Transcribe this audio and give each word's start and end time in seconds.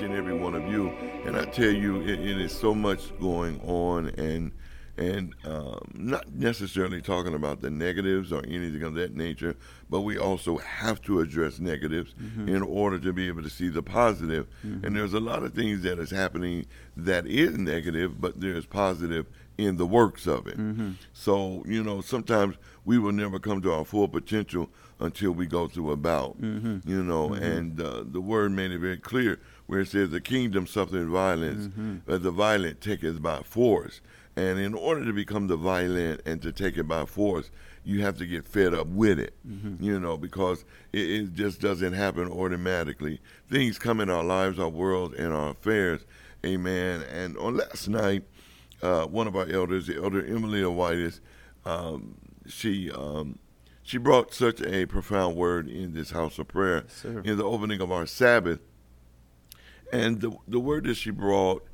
each 0.00 0.06
and 0.06 0.16
every 0.16 0.34
one 0.34 0.54
of 0.54 0.66
you. 0.66 0.88
And 1.24 1.36
I 1.36 1.44
tell 1.44 1.70
you, 1.70 2.00
it, 2.00 2.20
it 2.20 2.40
is 2.40 2.52
so 2.52 2.74
much 2.74 3.16
going 3.18 3.60
on, 3.60 4.08
and 4.16 4.52
and 4.96 5.34
um, 5.44 5.80
not 5.94 6.34
necessarily 6.34 7.00
talking 7.00 7.32
about 7.32 7.60
the 7.60 7.70
negatives 7.70 8.32
or 8.32 8.44
anything 8.44 8.82
of 8.82 8.94
that 8.94 9.14
nature, 9.14 9.56
but 9.88 10.00
we 10.00 10.18
also 10.18 10.58
have 10.58 11.00
to 11.02 11.20
address 11.20 11.58
negatives 11.58 12.12
mm-hmm. 12.20 12.48
in 12.48 12.62
order 12.62 12.98
to 12.98 13.12
be 13.12 13.26
able 13.28 13.42
to 13.42 13.48
see 13.48 13.68
the 13.68 13.82
positive. 13.82 14.46
Mm-hmm. 14.66 14.84
And 14.84 14.96
there's 14.96 15.14
a 15.14 15.20
lot 15.20 15.42
of 15.42 15.54
things 15.54 15.82
that 15.84 15.98
is 15.98 16.10
happening 16.10 16.66
that 16.98 17.26
is 17.26 17.56
negative, 17.56 18.20
but 18.20 18.40
there's 18.40 18.66
positive 18.66 19.24
in 19.56 19.76
the 19.76 19.86
works 19.86 20.26
of 20.26 20.46
it. 20.46 20.58
Mm-hmm. 20.58 20.92
So, 21.14 21.62
you 21.66 21.82
know, 21.82 22.02
sometimes 22.02 22.56
we 22.84 22.98
will 22.98 23.12
never 23.12 23.38
come 23.38 23.62
to 23.62 23.72
our 23.72 23.86
full 23.86 24.08
potential 24.08 24.68
until 24.98 25.32
we 25.32 25.46
go 25.46 25.66
through 25.66 25.92
a 25.92 25.96
bout, 25.96 26.40
mm-hmm. 26.40 26.86
you 26.88 27.02
know, 27.02 27.30
mm-hmm. 27.30 27.42
and 27.42 27.80
uh, 27.80 28.04
the 28.04 28.20
word 28.20 28.52
made 28.52 28.70
it 28.70 28.78
very 28.78 28.98
clear 28.98 29.40
where 29.70 29.78
it 29.78 29.88
says 29.88 30.10
the 30.10 30.20
kingdom 30.20 30.66
suffereth 30.66 31.06
violence, 31.06 31.68
mm-hmm. 31.68 31.98
but 32.04 32.24
the 32.24 32.32
violent 32.32 32.80
take 32.80 33.04
it 33.04 33.22
by 33.22 33.40
force. 33.42 34.00
And 34.34 34.58
in 34.58 34.74
order 34.74 35.04
to 35.04 35.12
become 35.12 35.46
the 35.46 35.56
violent 35.56 36.22
and 36.26 36.42
to 36.42 36.50
take 36.50 36.76
it 36.76 36.88
by 36.88 37.04
force, 37.04 37.52
you 37.84 38.00
have 38.00 38.18
to 38.18 38.26
get 38.26 38.48
fed 38.48 38.74
up 38.74 38.88
with 38.88 39.20
it, 39.20 39.32
mm-hmm. 39.48 39.80
you 39.80 40.00
know, 40.00 40.16
because 40.16 40.64
it, 40.92 41.08
it, 41.08 41.34
just 41.34 41.60
doesn't 41.60 41.92
happen 41.92 42.26
automatically. 42.26 43.20
Things 43.48 43.78
come 43.78 44.00
in 44.00 44.10
our 44.10 44.24
lives, 44.24 44.58
our 44.58 44.68
world, 44.68 45.14
and 45.14 45.32
our 45.32 45.50
affairs. 45.50 46.00
Amen. 46.44 47.02
And 47.02 47.38
on 47.38 47.58
last 47.58 47.88
night, 47.88 48.24
uh, 48.82 49.04
one 49.04 49.28
of 49.28 49.36
our 49.36 49.46
elders, 49.48 49.86
the 49.86 50.02
elder 50.02 50.26
Emily 50.26 50.62
Whitis, 50.62 51.20
um, 51.64 52.16
she 52.44 52.90
um, 52.90 53.38
she 53.84 53.98
brought 53.98 54.34
such 54.34 54.60
a 54.62 54.86
profound 54.86 55.36
word 55.36 55.68
in 55.68 55.94
this 55.94 56.10
house 56.10 56.40
of 56.40 56.48
prayer 56.48 56.86
yes, 56.88 57.04
in 57.24 57.36
the 57.36 57.44
opening 57.44 57.80
of 57.80 57.92
our 57.92 58.06
Sabbath. 58.06 58.58
And 59.92 60.20
the 60.20 60.32
the 60.48 60.60
word 60.60 60.84
that 60.84 60.94
she 60.94 61.10
brought, 61.10 61.66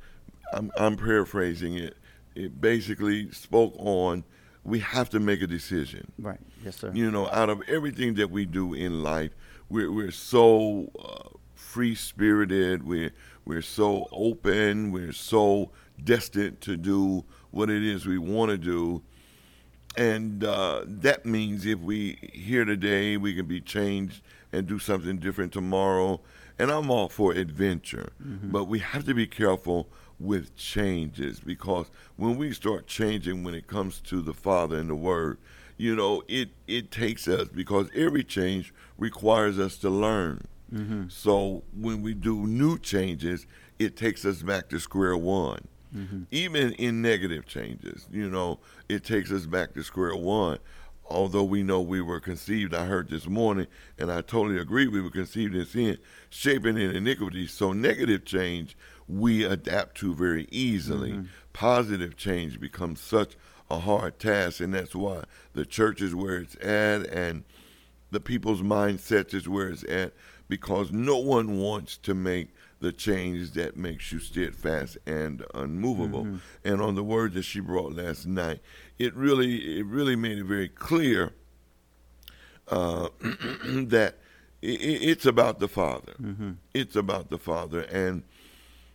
I'm, 0.53 0.71
I'm 0.77 0.97
paraphrasing 0.97 1.75
it. 1.75 1.97
It 2.35 2.59
basically 2.59 3.31
spoke 3.31 3.73
on 3.77 4.23
we 4.67 4.79
have 4.79 5.09
to 5.09 5.19
make 5.19 5.41
a 5.41 5.47
decision. 5.47 6.11
Right. 6.19 6.39
Yes, 6.63 6.75
sir. 6.75 6.91
You 6.93 7.09
know, 7.09 7.29
out 7.29 7.49
of 7.49 7.61
everything 7.69 8.15
that 8.15 8.29
we 8.29 8.45
do 8.45 8.73
in 8.73 9.01
life, 9.01 9.31
we're 9.69 9.91
we're 9.91 10.11
so 10.11 10.91
uh, 10.99 11.29
free 11.55 11.95
spirited. 11.95 12.85
We're 12.85 13.13
we're 13.45 13.61
so 13.61 14.07
open. 14.11 14.91
We're 14.91 15.13
so 15.13 15.71
destined 16.03 16.59
to 16.61 16.75
do 16.75 17.23
what 17.51 17.69
it 17.69 17.81
is 17.81 18.05
we 18.05 18.17
want 18.17 18.51
to 18.51 18.57
do. 18.57 19.01
And 19.95 20.43
uh, 20.43 20.81
that 20.85 21.25
means 21.25 21.65
if 21.65 21.79
we 21.79 22.19
here 22.33 22.65
today, 22.65 23.17
we 23.17 23.33
can 23.33 23.47
be 23.47 23.61
changed 23.61 24.21
and 24.51 24.67
do 24.67 24.79
something 24.79 25.17
different 25.17 25.53
tomorrow. 25.53 26.19
And 26.59 26.71
I'm 26.71 26.89
all 26.89 27.09
for 27.09 27.33
adventure, 27.33 28.09
mm-hmm. 28.21 28.49
but 28.51 28.65
we 28.65 28.79
have 28.79 29.05
to 29.05 29.13
be 29.13 29.27
careful 29.27 29.89
with 30.19 30.55
changes 30.55 31.39
because 31.39 31.91
when 32.15 32.37
we 32.37 32.51
start 32.51 32.87
changing 32.87 33.43
when 33.43 33.53
it 33.53 33.67
comes 33.67 34.01
to 34.01 34.21
the 34.21 34.33
Father 34.33 34.77
and 34.77 34.89
the 34.89 34.95
Word, 34.95 35.37
you 35.77 35.95
know, 35.95 36.23
it, 36.27 36.49
it 36.67 36.89
takes 36.89 37.27
us 37.27 37.47
because 37.49 37.89
every 37.93 38.23
change 38.23 38.73
requires 38.97 39.59
us 39.59 39.77
to 39.77 39.89
learn. 39.89 40.47
Mm-hmm. 40.73 41.09
So 41.09 41.63
when 41.79 42.01
we 42.01 42.13
do 42.13 42.47
new 42.47 42.79
changes, 42.79 43.45
it 43.77 43.95
takes 43.95 44.25
us 44.25 44.41
back 44.41 44.69
to 44.69 44.79
square 44.79 45.15
one. 45.15 45.67
Mm-hmm. 45.95 46.23
Even 46.31 46.73
in 46.73 47.01
negative 47.01 47.45
changes, 47.45 48.07
you 48.11 48.29
know, 48.29 48.59
it 48.89 49.03
takes 49.03 49.31
us 49.31 49.45
back 49.45 49.73
to 49.75 49.83
square 49.83 50.15
one. 50.15 50.57
Although 51.09 51.45
we 51.45 51.63
know 51.63 51.79
we 51.79 52.01
were 52.01 52.19
conceived, 52.19 52.73
I 52.73 52.85
heard 52.85 53.09
this 53.09 53.27
morning, 53.27 53.67
and 53.97 54.11
I 54.11 54.21
totally 54.21 54.59
agree, 54.59 54.87
we 54.87 55.01
were 55.01 55.09
conceived 55.09 55.55
in 55.55 55.65
sin, 55.65 55.97
shaping 56.29 56.77
in 56.77 56.95
iniquity. 56.95 57.47
So 57.47 57.71
negative 57.71 58.25
change 58.25 58.75
we 59.07 59.45
adapt 59.45 59.95
to 59.97 60.13
very 60.13 60.47
easily. 60.51 61.11
Mm-hmm. 61.11 61.27
Positive 61.53 62.17
change 62.17 62.59
becomes 62.59 62.99
such 62.99 63.35
a 63.71 63.79
hard 63.79 64.19
task, 64.19 64.59
and 64.59 64.73
that's 64.73 64.95
why 64.95 65.23
the 65.53 65.65
church 65.65 66.01
is 66.01 66.13
where 66.13 66.37
it's 66.37 66.55
at, 66.55 67.07
and 67.07 67.45
the 68.11 68.19
people's 68.19 68.61
mindset 68.61 69.33
is 69.33 69.47
where 69.47 69.69
it's 69.69 69.85
at, 69.85 70.13
because 70.49 70.91
no 70.91 71.17
one 71.17 71.57
wants 71.57 71.97
to 71.97 72.13
make 72.13 72.49
the 72.79 72.91
change 72.91 73.51
that 73.51 73.75
makes 73.75 74.11
you 74.11 74.19
steadfast 74.19 74.97
and 75.05 75.43
unmovable. 75.55 76.25
Mm-hmm. 76.25 76.37
And 76.63 76.81
on 76.81 76.95
the 76.95 77.03
word 77.03 77.33
that 77.33 77.43
she 77.43 77.59
brought 77.59 77.93
last 77.93 78.25
night, 78.27 78.59
it 78.99 79.15
really 79.15 79.79
it 79.79 79.85
really 79.85 80.15
made 80.15 80.37
it 80.37 80.45
very 80.45 80.69
clear 80.69 81.33
uh, 82.69 83.09
that 83.21 84.15
it, 84.61 84.81
it's 84.81 85.25
about 85.25 85.59
the 85.59 85.67
Father. 85.67 86.13
Mm-hmm. 86.21 86.51
It's 86.73 86.95
about 86.95 87.29
the 87.29 87.37
Father, 87.37 87.81
and 87.81 88.23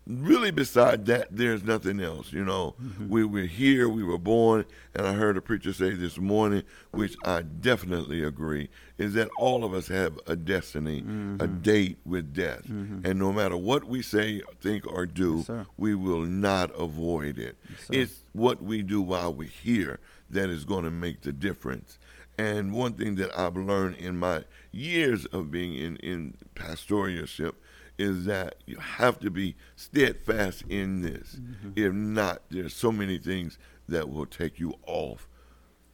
really 0.06 0.50
beside 0.50 1.06
that 1.06 1.28
there's 1.30 1.62
nothing 1.62 2.00
else 2.00 2.32
you 2.32 2.44
know 2.44 2.74
mm-hmm. 2.82 3.08
we 3.08 3.24
were 3.24 3.42
here 3.42 3.88
we 3.88 4.02
were 4.02 4.18
born 4.18 4.64
and 4.94 5.06
i 5.06 5.12
heard 5.12 5.36
a 5.36 5.40
preacher 5.40 5.72
say 5.72 5.90
this 5.90 6.18
morning 6.18 6.62
which 6.90 7.14
i 7.24 7.42
definitely 7.42 8.22
agree 8.22 8.68
is 8.98 9.14
that 9.14 9.28
all 9.38 9.64
of 9.64 9.72
us 9.72 9.86
have 9.86 10.18
a 10.26 10.34
destiny 10.34 11.02
mm-hmm. 11.02 11.36
a 11.40 11.46
date 11.46 11.98
with 12.04 12.34
death 12.34 12.64
mm-hmm. 12.64 13.06
and 13.06 13.18
no 13.18 13.32
matter 13.32 13.56
what 13.56 13.84
we 13.84 14.02
say 14.02 14.40
think 14.60 14.84
or 14.86 15.06
do 15.06 15.44
yes, 15.48 15.66
we 15.76 15.94
will 15.94 16.22
not 16.22 16.70
avoid 16.78 17.38
it 17.38 17.56
yes, 17.68 17.86
it's 17.90 18.24
what 18.32 18.60
we 18.60 18.82
do 18.82 19.00
while 19.00 19.32
we're 19.32 19.48
here 19.48 20.00
that 20.28 20.50
is 20.50 20.64
going 20.64 20.84
to 20.84 20.90
make 20.90 21.20
the 21.22 21.32
difference 21.32 21.98
and 22.38 22.72
one 22.72 22.92
thing 22.94 23.14
that 23.14 23.30
i've 23.38 23.56
learned 23.56 23.94
in 23.96 24.16
my 24.16 24.42
years 24.72 25.26
of 25.26 25.52
being 25.52 25.74
in 25.74 25.96
in 25.98 26.34
pastoralship 26.56 27.52
is 27.98 28.24
that 28.24 28.56
you 28.66 28.76
have 28.76 29.20
to 29.20 29.30
be 29.30 29.56
steadfast 29.76 30.64
in 30.68 31.02
this. 31.02 31.36
Mm-hmm. 31.40 31.70
If 31.76 31.92
not, 31.92 32.42
there's 32.50 32.74
so 32.74 32.90
many 32.90 33.18
things 33.18 33.58
that 33.88 34.08
will 34.08 34.26
take 34.26 34.58
you 34.58 34.74
off 34.86 35.28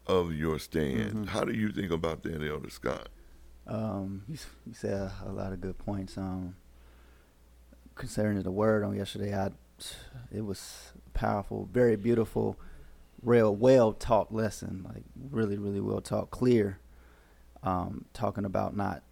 of 0.06 0.32
your 0.32 0.58
stand. 0.58 1.12
Mm-hmm. 1.12 1.24
How 1.24 1.44
do 1.44 1.52
you 1.52 1.70
think 1.70 1.90
about 1.90 2.22
that, 2.22 2.42
Elder 2.42 2.70
Scott? 2.70 3.08
Um, 3.66 4.22
you, 4.28 4.38
you, 4.66 4.72
said 4.72 5.10
a 5.26 5.30
lot 5.30 5.52
of 5.52 5.60
good 5.60 5.76
points. 5.76 6.16
Um, 6.16 6.56
concerning 7.94 8.42
the 8.42 8.50
word 8.50 8.82
on 8.84 8.96
yesterday, 8.96 9.34
I 9.34 9.50
it 10.32 10.44
was 10.44 10.92
powerful, 11.14 11.68
very 11.70 11.96
beautiful, 11.96 12.58
real 13.22 13.54
well 13.54 13.92
taught 13.92 14.32
lesson. 14.32 14.84
Like 14.88 15.04
really, 15.30 15.58
really 15.58 15.80
well 15.80 16.00
taught, 16.00 16.30
clear. 16.30 16.78
Um, 17.62 18.04
talking 18.12 18.44
about 18.44 18.76
not 18.76 19.02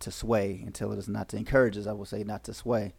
to 0.00 0.10
sway 0.10 0.62
until 0.66 0.92
it 0.92 0.98
is 0.98 1.08
not 1.08 1.28
to 1.30 1.36
encourage 1.36 1.76
us. 1.76 1.86
I 1.86 1.92
will 1.92 2.04
say 2.04 2.24
not 2.24 2.44
to 2.44 2.54
sway. 2.54 2.94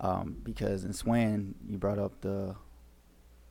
Um, 0.00 0.36
because 0.42 0.84
in 0.84 0.92
swaying, 0.92 1.54
you 1.68 1.78
brought 1.78 1.98
up 1.98 2.20
the 2.20 2.56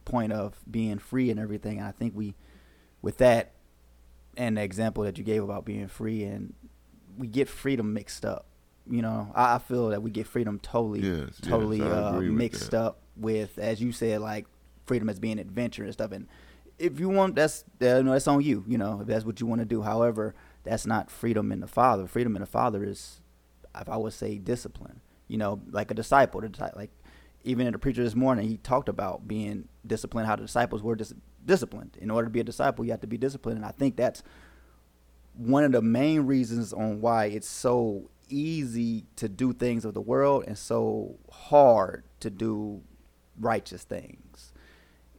point 0.05 0.33
of 0.33 0.55
being 0.69 0.99
free 0.99 1.31
and 1.31 1.39
everything. 1.39 1.79
And 1.79 1.87
I 1.87 1.91
think 1.91 2.13
we, 2.15 2.35
with 3.01 3.17
that, 3.17 3.53
and 4.35 4.57
the 4.57 4.63
example 4.63 5.03
that 5.03 5.17
you 5.17 5.23
gave 5.23 5.43
about 5.43 5.63
being 5.63 5.87
free, 5.87 6.23
and 6.23 6.53
we 7.17 7.27
get 7.27 7.47
freedom 7.47 7.93
mixed 7.93 8.25
up. 8.25 8.45
You 8.89 9.01
know, 9.01 9.31
I, 9.33 9.55
I 9.55 9.59
feel 9.59 9.89
that 9.89 10.01
we 10.01 10.11
get 10.11 10.27
freedom 10.27 10.59
totally, 10.59 10.99
yes, 10.99 11.39
totally 11.41 11.77
yes, 11.77 11.87
uh, 11.87 12.19
mixed 12.19 12.73
up 12.73 12.99
with, 13.15 13.57
as 13.57 13.81
you 13.81 13.91
said, 13.91 14.19
like 14.19 14.45
freedom 14.85 15.07
as 15.07 15.19
being 15.19 15.39
adventure 15.39 15.83
and 15.83 15.93
stuff. 15.93 16.11
And 16.11 16.27
if 16.77 16.99
you 16.99 17.07
want, 17.07 17.35
that's 17.35 17.63
uh, 17.79 18.01
no, 18.01 18.11
that's 18.11 18.27
on 18.27 18.41
you. 18.41 18.65
You 18.67 18.77
know, 18.77 18.99
if 19.01 19.07
that's 19.07 19.23
what 19.23 19.39
you 19.39 19.47
want 19.47 19.59
to 19.59 19.65
do. 19.65 19.81
However, 19.81 20.35
that's 20.63 20.85
not 20.85 21.11
freedom 21.11 21.51
in 21.51 21.59
the 21.59 21.67
Father. 21.67 22.07
Freedom 22.07 22.35
in 22.35 22.41
the 22.41 22.47
Father 22.47 22.83
is, 22.83 23.19
I 23.73 23.97
would 23.97 24.13
say, 24.13 24.37
discipline. 24.37 25.01
You 25.27 25.37
know, 25.37 25.61
like 25.71 25.91
a 25.91 25.93
disciple. 25.93 26.41
Like 26.75 26.91
even 27.43 27.67
in 27.67 27.73
the 27.73 27.79
preacher 27.79 28.03
this 28.03 28.15
morning, 28.15 28.47
he 28.47 28.57
talked 28.57 28.89
about 28.89 29.27
being 29.27 29.67
disciplined. 29.85 30.27
How 30.27 30.35
the 30.35 30.43
disciples 30.43 30.81
were 30.81 30.95
dis- 30.95 31.13
disciplined. 31.45 31.97
In 31.99 32.09
order 32.09 32.27
to 32.27 32.31
be 32.31 32.39
a 32.39 32.43
disciple, 32.43 32.85
you 32.85 32.91
have 32.91 33.01
to 33.01 33.07
be 33.07 33.17
disciplined, 33.17 33.57
and 33.57 33.65
I 33.65 33.71
think 33.71 33.95
that's 33.95 34.23
one 35.35 35.63
of 35.63 35.71
the 35.71 35.81
main 35.81 36.21
reasons 36.21 36.73
on 36.73 37.01
why 37.01 37.25
it's 37.25 37.47
so 37.47 38.09
easy 38.29 39.05
to 39.15 39.27
do 39.27 39.53
things 39.53 39.85
of 39.85 39.93
the 39.93 40.01
world 40.01 40.43
and 40.47 40.57
so 40.57 41.17
hard 41.31 42.03
to 42.19 42.29
do 42.29 42.81
righteous 43.39 43.83
things 43.83 44.53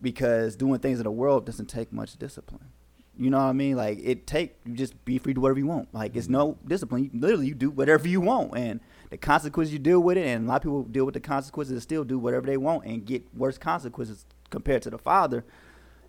because 0.00 0.56
doing 0.56 0.78
things 0.78 0.98
in 0.98 1.04
the 1.04 1.10
world 1.10 1.44
doesn't 1.44 1.66
take 1.66 1.92
much 1.92 2.16
discipline 2.16 2.70
you 3.18 3.30
know 3.30 3.38
what 3.38 3.44
I 3.44 3.52
mean? 3.52 3.76
Like 3.76 3.98
it 4.02 4.26
take 4.26 4.56
you 4.64 4.74
just 4.74 5.04
be 5.04 5.18
free 5.18 5.34
to 5.34 5.40
whatever 5.40 5.58
you 5.58 5.66
want. 5.66 5.92
Like 5.94 6.16
it's 6.16 6.28
no 6.28 6.58
discipline. 6.66 7.04
You, 7.04 7.10
literally, 7.20 7.46
you 7.46 7.54
do 7.54 7.70
whatever 7.70 8.08
you 8.08 8.20
want, 8.20 8.56
and 8.56 8.80
the 9.10 9.16
consequences 9.16 9.72
you 9.72 9.78
deal 9.78 10.00
with 10.00 10.16
it. 10.16 10.26
And 10.26 10.46
a 10.46 10.48
lot 10.48 10.56
of 10.56 10.62
people 10.62 10.82
deal 10.84 11.04
with 11.04 11.14
the 11.14 11.20
consequences 11.20 11.72
and 11.72 11.82
still 11.82 12.04
do 12.04 12.18
whatever 12.18 12.46
they 12.46 12.56
want 12.56 12.84
and 12.84 13.04
get 13.04 13.22
worse 13.34 13.58
consequences 13.58 14.26
compared 14.50 14.82
to 14.82 14.90
the 14.90 14.98
father. 14.98 15.44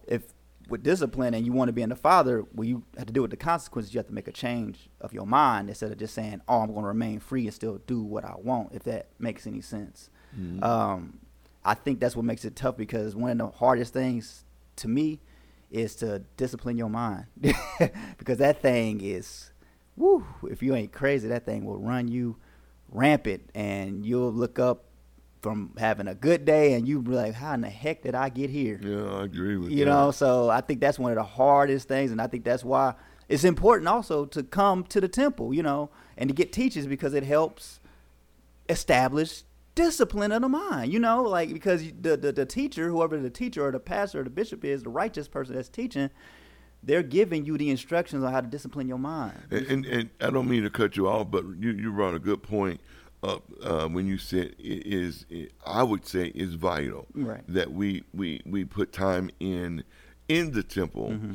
If 0.07 0.33
with 0.67 0.81
discipline 0.81 1.35
and 1.35 1.45
you 1.45 1.51
want 1.51 1.69
to 1.69 1.73
be 1.73 1.83
in 1.83 1.89
the 1.89 1.95
father, 1.95 2.43
well, 2.53 2.67
you 2.67 2.83
have 2.97 3.05
to 3.05 3.13
deal 3.13 3.21
with 3.21 3.31
the 3.31 3.37
consequences. 3.37 3.93
You 3.93 3.99
have 3.99 4.07
to 4.07 4.13
make 4.13 4.27
a 4.27 4.31
change 4.31 4.89
of 4.99 5.13
your 5.13 5.27
mind 5.27 5.69
instead 5.69 5.91
of 5.91 5.97
just 5.99 6.15
saying, 6.15 6.41
"Oh, 6.47 6.61
I'm 6.61 6.69
going 6.69 6.81
to 6.81 6.87
remain 6.87 7.19
free 7.19 7.45
and 7.45 7.53
still 7.53 7.79
do 7.85 8.01
what 8.01 8.25
I 8.25 8.33
want." 8.37 8.73
If 8.73 8.83
that 8.83 9.07
makes 9.19 9.45
any 9.45 9.61
sense. 9.61 10.09
Mm-hmm. 10.35 10.63
Um, 10.63 11.19
I 11.63 11.73
think 11.73 11.99
that's 11.99 12.15
what 12.15 12.25
makes 12.25 12.45
it 12.45 12.55
tough 12.55 12.77
because 12.77 13.15
one 13.15 13.31
of 13.31 13.37
the 13.37 13.57
hardest 13.57 13.93
things 13.93 14.43
to 14.77 14.87
me 14.87 15.19
is 15.71 15.95
to 15.95 16.19
discipline 16.37 16.77
your 16.77 16.89
mind 16.89 17.25
because 18.17 18.37
that 18.37 18.61
thing 18.61 19.01
is 19.01 19.51
woo 19.97 20.25
if 20.49 20.61
you 20.63 20.75
ain't 20.75 20.91
crazy 20.91 21.27
that 21.27 21.45
thing 21.45 21.65
will 21.65 21.79
run 21.79 22.07
you 22.07 22.37
rampant, 22.89 23.49
and 23.53 24.05
you'll 24.05 24.31
look 24.31 24.59
up 24.59 24.85
from 25.41 25.71
having 25.77 26.07
a 26.07 26.15
good 26.15 26.43
day, 26.43 26.73
and 26.73 26.87
you 26.87 27.01
be 27.01 27.11
like, 27.11 27.35
"How 27.35 27.53
in 27.53 27.61
the 27.61 27.69
heck 27.69 28.01
did 28.01 28.15
I 28.15 28.29
get 28.29 28.49
here?" 28.49 28.79
Yeah, 28.81 29.19
I 29.19 29.23
agree 29.23 29.57
with 29.57 29.69
you 29.71 29.85
that. 29.85 29.91
know 29.91 30.11
so 30.11 30.49
i 30.49 30.61
think 30.61 30.79
that's 30.79 30.97
one 30.97 31.11
of 31.11 31.17
the 31.17 31.23
hardest 31.23 31.87
things 31.87 32.11
and 32.11 32.21
i 32.21 32.27
think 32.27 32.43
that's 32.43 32.63
why 32.63 32.93
it's 33.29 33.43
important 33.43 33.87
also 33.87 34.25
to 34.25 34.43
come 34.43 34.83
to 34.85 34.99
the 35.01 35.07
temple 35.07 35.53
you 35.53 35.61
know 35.63 35.89
and 36.17 36.29
to 36.29 36.33
get 36.33 36.51
teachers 36.51 36.87
because 36.87 37.13
it 37.13 37.23
helps 37.23 37.79
establish 38.69 39.43
discipline 39.75 40.31
of 40.31 40.41
the 40.41 40.47
mind 40.49 40.91
you 40.91 40.99
know 40.99 41.21
like 41.23 41.51
because 41.53 41.83
the, 42.01 42.15
the, 42.17 42.31
the 42.31 42.45
teacher 42.45 42.89
whoever 42.89 43.19
the 43.19 43.29
teacher 43.29 43.65
or 43.65 43.71
the 43.71 43.79
pastor 43.79 44.21
or 44.21 44.23
the 44.23 44.29
bishop 44.29 44.63
is 44.63 44.83
the 44.83 44.89
righteous 44.89 45.27
person 45.27 45.53
that's 45.55 45.69
teaching 45.69 46.09
they're 46.81 47.03
giving 47.03 47.45
you 47.45 47.57
the 47.57 47.69
instructions 47.69 48.23
on 48.23 48.31
how 48.31 48.39
to 48.41 48.47
discipline 48.47 48.87
your 48.87 48.97
mind 48.97 49.37
And, 49.51 49.65
and, 49.67 49.85
and 49.85 50.09
I 50.21 50.29
don't 50.29 50.47
mean 50.47 50.63
to 50.63 50.69
cut 50.69 50.95
you 50.95 51.07
off, 51.07 51.29
but 51.31 51.43
you, 51.59 51.71
you 51.71 51.91
brought 51.91 52.13
a 52.13 52.19
good 52.19 52.41
point 52.43 52.79
up 53.23 53.43
uh, 53.63 53.87
when 53.87 54.05
you 54.05 54.19
said 54.19 54.53
it 54.59 54.85
is. 54.85 55.25
It, 55.31 55.51
I 55.65 55.81
would 55.81 56.05
say 56.05 56.27
is 56.27 56.53
vital 56.53 57.07
Right. 57.15 57.41
that 57.47 57.71
we, 57.71 58.03
we 58.13 58.41
we 58.45 58.65
put 58.65 58.91
time 58.93 59.31
in 59.39 59.83
in 60.29 60.51
the 60.51 60.61
temple, 60.61 61.09
Mm-hmm. 61.09 61.33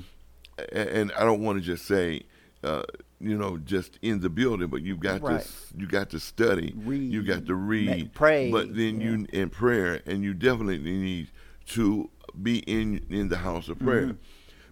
A- 0.58 0.94
and 0.96 1.10
I 1.18 1.24
don't 1.24 1.42
want 1.42 1.58
to 1.58 1.64
just 1.64 1.84
say. 1.84 2.22
Uh, 2.62 2.82
you 3.22 3.36
know, 3.38 3.56
just 3.58 3.98
in 4.02 4.20
the 4.20 4.28
building, 4.28 4.68
but 4.68 4.82
you've 4.82 5.00
got 5.00 5.22
Right. 5.22 5.40
to 5.42 5.78
you 5.78 5.86
got 5.86 6.10
to 6.10 6.20
study, 6.20 6.74
Read, 6.76 7.10
you 7.12 7.22
got 7.22 7.46
to 7.46 7.54
read, 7.54 8.12
pray, 8.14 8.50
but 8.50 8.74
then 8.74 9.00
you 9.00 9.26
in 9.32 9.48
prayer, 9.50 10.00
and 10.06 10.22
you 10.22 10.34
definitely 10.34 10.78
need 10.78 11.28
to 11.68 12.10
be 12.42 12.58
in 12.60 13.04
in 13.10 13.28
the 13.28 13.38
house 13.38 13.68
of 13.68 13.78
prayer, 13.78 14.08
Mm-hmm. 14.08 14.16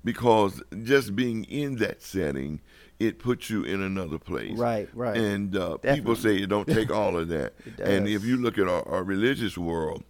because 0.05 0.63
just 0.83 1.15
being 1.17 1.45
in 1.45 1.77
that 1.77 2.03
setting, 2.03 2.61
it 2.99 3.19
puts 3.19 3.49
you 3.49 3.63
in 3.65 3.81
another 3.83 4.19
place. 4.19 4.59
Right, 4.59 4.89
right. 4.95 5.17
And 5.17 5.57
uh, 5.57 5.79
people 5.79 6.15
say 6.17 6.37
it 6.37 6.49
don't 6.49 6.69
take 6.69 6.91
all 6.91 7.17
of 7.17 7.29
that. 7.37 7.55
And 7.83 8.07
if 8.09 8.23
you 8.25 8.37
look 8.37 8.59
at 8.59 8.69
our, 8.69 8.87
our 8.89 9.03
religious 9.05 9.57
world, 9.57 10.05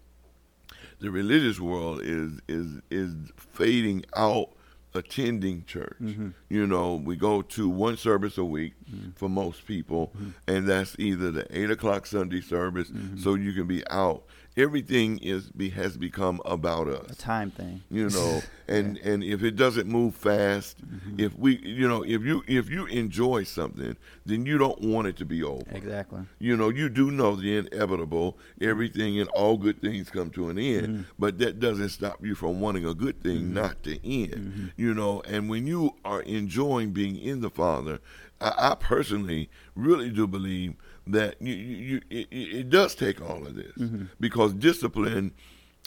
the 1.01 1.11
religious 1.11 1.61
world 1.61 2.01
is 2.03 2.41
is 2.49 2.81
is 2.91 3.15
fading 3.37 4.05
out 4.17 4.51
attending 4.95 5.65
church. 5.65 5.97
Mm-hmm. 6.01 6.31
You 6.49 6.67
know, 6.67 6.95
we 6.95 7.17
go 7.17 7.43
to 7.43 7.69
one 7.69 7.97
service 7.97 8.39
a 8.39 8.45
week 8.45 8.75
Mm-hmm. 8.89 9.11
for 9.17 9.29
most 9.29 9.67
people, 9.67 10.13
and 10.47 10.67
that's 10.67 10.97
either 10.99 11.31
the 11.31 11.47
eight 11.59 11.71
o'clock 11.71 12.07
Sunday 12.07 12.41
service, 12.41 12.89
Mm-hmm. 12.91 13.19
so 13.19 13.35
you 13.35 13.53
can 13.53 13.67
be 13.67 13.83
out. 13.91 14.23
Everything 14.57 15.19
is 15.19 15.51
be, 15.51 15.69
has 15.71 15.97
become 15.97 16.41
about 16.45 16.89
us 16.89 17.11
a 17.13 17.15
time 17.15 17.53
thing 17.53 17.81
you 17.93 18.11
know 18.11 18.43
and 18.69 18.97
and 18.99 19.23
if 19.23 19.45
it 19.45 19.55
doesn't 19.55 19.87
move 19.87 20.17
fast 20.17 20.79
Mm-hmm. 20.85 21.21
if 21.21 21.39
we 21.39 21.59
you 21.59 21.87
know 21.87 22.03
if 22.03 22.23
you 22.23 22.43
if 22.49 22.69
you 22.69 22.87
enjoy 22.87 23.45
something 23.45 23.97
then 24.27 24.47
you 24.47 24.59
don't 24.59 24.81
want 24.81 25.07
it 25.07 25.17
to 25.19 25.25
be 25.25 25.45
over 25.45 25.63
exactly 25.71 26.23
you 26.41 26.57
know 26.57 26.71
you 26.71 26.89
do 26.89 27.13
know 27.13 27.37
the 27.37 27.57
inevitable 27.59 28.37
everything 28.61 29.21
and 29.21 29.29
all 29.31 29.57
good 29.57 29.81
things 29.81 30.11
come 30.11 30.29
to 30.31 30.49
an 30.51 30.59
end 30.59 30.87
Mm-hmm. 30.89 31.03
but 31.21 31.39
that 31.39 31.61
doesn't 31.61 31.91
stop 31.91 32.25
you 32.27 32.35
from 32.35 32.61
wanting 32.61 32.85
a 32.85 32.95
good 32.95 33.23
thing 33.23 33.55
not 33.55 33.81
to 33.85 33.93
end 34.05 34.33
Mm-hmm. 34.33 34.67
you 34.77 34.93
know 34.93 35.21
and 35.29 35.49
when 35.49 35.69
you 35.69 35.95
are 36.05 36.23
enjoying 36.23 36.91
being 36.91 37.17
in 37.17 37.43
the 37.43 37.51
father 37.51 38.01
i, 38.41 38.53
I 38.71 38.75
personally 38.75 39.51
really 39.75 40.11
do 40.11 40.27
believe 40.27 40.75
that 41.07 41.41
you, 41.41 41.55
you, 41.55 41.77
you 41.87 42.01
it, 42.11 42.29
it 42.33 42.71
does 42.71 42.95
take 42.95 43.21
all 43.21 43.47
of 43.47 43.55
this 43.55 43.73
Mm-hmm. 43.79 44.05
because 44.21 44.53
discipline 44.55 45.33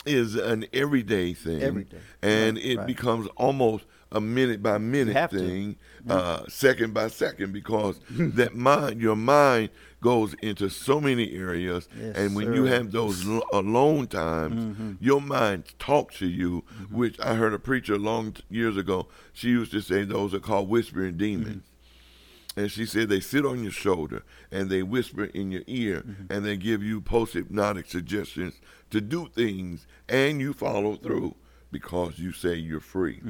is 0.04 0.34
an 0.34 0.66
everyday 0.72 1.32
thing 1.32 1.62
Every 1.62 1.84
day. 1.84 1.98
and 2.22 2.56
Right, 2.56 2.64
it 2.66 2.78
right. 2.78 2.86
becomes 2.86 3.28
almost 3.36 3.84
a 4.10 4.20
minute 4.20 4.62
by 4.62 4.76
minute 4.78 5.30
thing, 5.30 5.76
uh, 6.08 6.42
second 6.48 6.92
by 6.92 7.08
second, 7.08 7.52
because 7.52 7.98
that 8.10 8.54
mind, 8.54 9.00
your 9.00 9.16
mind 9.16 9.70
goes 10.02 10.34
into 10.42 10.68
so 10.68 11.00
many 11.00 11.32
areas, 11.32 11.88
Yes, 11.98 12.16
and 12.16 12.34
when 12.36 12.52
you 12.52 12.64
have 12.64 12.90
those 12.90 13.24
lo- 13.24 13.42
alone 13.52 14.08
times, 14.08 14.60
Mm-hmm. 14.64 14.92
your 15.00 15.20
mind 15.22 15.72
talks 15.78 16.18
to 16.18 16.26
you. 16.26 16.62
Which 16.90 17.18
I 17.20 17.34
heard 17.36 17.54
a 17.54 17.58
preacher 17.58 17.96
long 17.96 18.32
t- 18.32 18.42
years 18.50 18.76
ago. 18.76 19.06
She 19.32 19.48
used 19.48 19.70
to 19.72 19.80
say 19.80 20.02
those 20.04 20.34
are 20.34 20.40
called 20.40 20.68
whispering 20.68 21.16
demons. 21.16 21.62
And 22.56 22.70
she 22.70 22.84
said 22.84 23.08
they 23.08 23.20
sit 23.20 23.46
on 23.46 23.62
your 23.62 23.72
shoulder 23.72 24.24
and 24.50 24.68
they 24.68 24.82
whisper 24.82 25.24
in 25.24 25.50
your 25.50 25.62
ear 25.66 26.04
and 26.28 26.44
they 26.44 26.56
give 26.56 26.82
you 26.82 27.00
post 27.00 27.32
hypnotic 27.32 27.86
suggestions 27.86 28.60
to 28.90 29.00
do 29.00 29.28
things 29.34 29.86
and 30.08 30.38
you 30.40 30.52
follow 30.52 30.96
through 30.96 31.34
because 31.70 32.18
you 32.18 32.30
say 32.32 32.54
you're 32.56 32.80
free. 32.80 33.22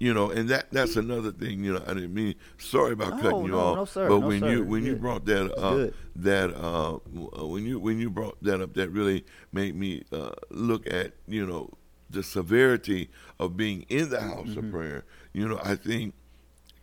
You 0.00 0.12
know, 0.12 0.28
and 0.30 0.48
that 0.50 0.70
that's 0.72 0.96
another 0.96 1.30
thing, 1.30 1.62
you 1.64 1.72
know, 1.72 1.82
I 1.86 1.94
didn't 1.94 2.12
mean 2.12 2.34
sorry 2.58 2.92
about 2.92 3.16
No, 3.16 3.22
cutting 3.22 3.44
you 3.44 3.52
no, 3.52 3.58
off. 3.60 3.76
no, 3.76 3.84
sir, 3.84 4.08
but 4.08 4.18
no, 4.20 4.26
when 4.26 4.40
sir. 4.40 4.50
you 4.50 4.64
when 4.64 4.84
you 4.84 4.96
brought 4.96 5.24
that 5.26 5.46
It's 5.46 5.62
up 5.62 5.74
good. 5.74 5.94
that 6.16 6.50
uh 6.54 6.94
uh, 6.96 7.46
when 7.46 7.64
you 7.64 7.78
when 7.78 7.98
you 8.00 8.10
brought 8.10 8.36
that 8.42 8.60
up 8.60 8.74
that 8.74 8.90
really 8.90 9.24
made 9.52 9.76
me 9.76 10.02
uh 10.12 10.30
look 10.50 10.92
at, 10.92 11.12
you 11.28 11.46
know, 11.46 11.70
the 12.10 12.22
severity 12.24 13.08
of 13.38 13.56
being 13.56 13.86
in 13.88 14.10
the 14.10 14.20
house 14.20 14.48
Mm-hmm. 14.48 14.66
of 14.66 14.70
prayer. 14.72 15.04
You 15.32 15.48
know, 15.48 15.60
I 15.62 15.76
think 15.76 16.14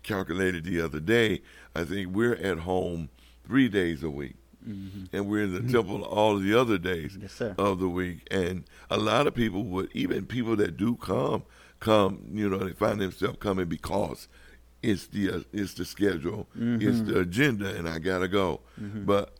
calculated 0.03 0.63
the 0.65 0.81
other 0.81 0.99
day, 0.99 1.41
I 1.75 1.83
think 1.83 2.13
we're 2.15 2.35
at 2.35 2.59
home 2.59 3.09
three 3.45 3.69
days 3.69 4.03
a 4.03 4.09
week. 4.09 4.35
And 4.63 5.27
we're 5.27 5.43
in 5.45 5.53
the 5.53 5.71
temple 5.73 6.03
all 6.03 6.37
the 6.37 6.53
other 6.53 6.77
days 6.77 7.13
Mm-hmm. 7.17 7.21
Yes, 7.43 7.55
of 7.57 7.79
the 7.79 7.89
week. 7.89 8.27
And 8.29 8.63
a 8.91 8.97
lot 8.97 9.25
of 9.25 9.33
people 9.33 9.63
would, 9.63 9.89
even 9.93 10.27
people 10.27 10.55
that 10.57 10.77
do 10.77 10.95
come, 10.97 11.43
come, 11.79 12.21
you 12.31 12.47
know, 12.47 12.59
they 12.59 12.73
find 12.73 13.01
themselves 13.01 13.37
coming 13.39 13.65
because 13.65 14.27
it's 14.83 15.07
the 15.07 15.31
uh, 15.31 15.39
it's 15.51 15.73
the 15.73 15.83
schedule, 15.85 16.47
Mm-hmm. 16.55 16.87
it's 16.87 17.01
the 17.01 17.19
agenda, 17.21 17.75
and 17.75 17.89
I 17.89 17.97
gotta 17.97 18.27
go. 18.27 18.61
But 18.77 19.33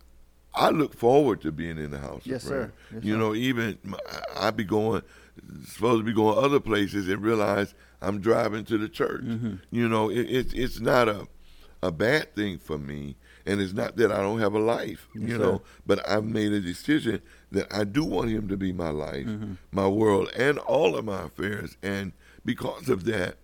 I 0.56 0.72
look 0.72 0.96
forward 0.96 1.42
to 1.42 1.52
being 1.52 1.78
in 1.78 1.92
the 1.92 2.00
house. 2.00 2.24
Yes, 2.26 2.44
of 2.46 2.50
prayer. 2.50 2.74
sir. 2.90 2.96
Yes, 2.96 3.04
you 3.06 3.14
sir. 3.14 3.20
know, 3.20 3.36
even 3.36 3.78
I'd 4.36 4.58
be 4.58 4.64
going, 4.64 5.04
supposed 5.66 6.02
to 6.02 6.04
be 6.04 6.14
going 6.14 6.38
other 6.44 6.60
places, 6.60 7.08
and 7.08 7.22
realize 7.22 7.74
I'm 8.02 8.20
driving 8.20 8.66
to 8.66 8.78
the 8.78 8.90
church. 8.90 9.24
Mm-hmm. 9.24 9.56
You 9.72 9.88
know, 9.90 10.10
it, 10.10 10.22
it's 10.30 10.54
it's 10.54 10.80
not 10.80 11.08
a 11.10 11.28
a 11.84 11.92
bad 11.92 12.36
thing 12.36 12.60
for 12.60 12.78
me, 12.78 13.16
and 13.46 13.60
it's 13.60 13.74
not 13.74 13.96
that 13.98 14.12
I 14.12 14.18
don't 14.18 14.40
have 14.40 14.54
a 14.54 14.60
life. 14.60 15.08
Yes, 15.16 15.30
you 15.30 15.36
sir. 15.38 15.44
know, 15.44 15.62
but 15.86 16.08
I've 16.08 16.26
made 16.26 16.52
a 16.52 16.62
decision 16.62 17.22
that 17.52 17.74
I 17.74 17.84
do 17.86 18.04
want 18.04 18.30
him 18.30 18.48
to 18.50 18.58
be 18.58 18.72
my 18.72 18.90
life, 18.92 19.26
Mm-hmm. 19.26 19.54
my 19.72 19.88
world, 19.88 20.30
and 20.36 20.60
all 20.60 20.96
of 20.96 21.06
my 21.06 21.24
affairs. 21.24 21.78
And 21.82 22.14
because 22.46 22.88
of 22.88 23.04
that, 23.06 23.38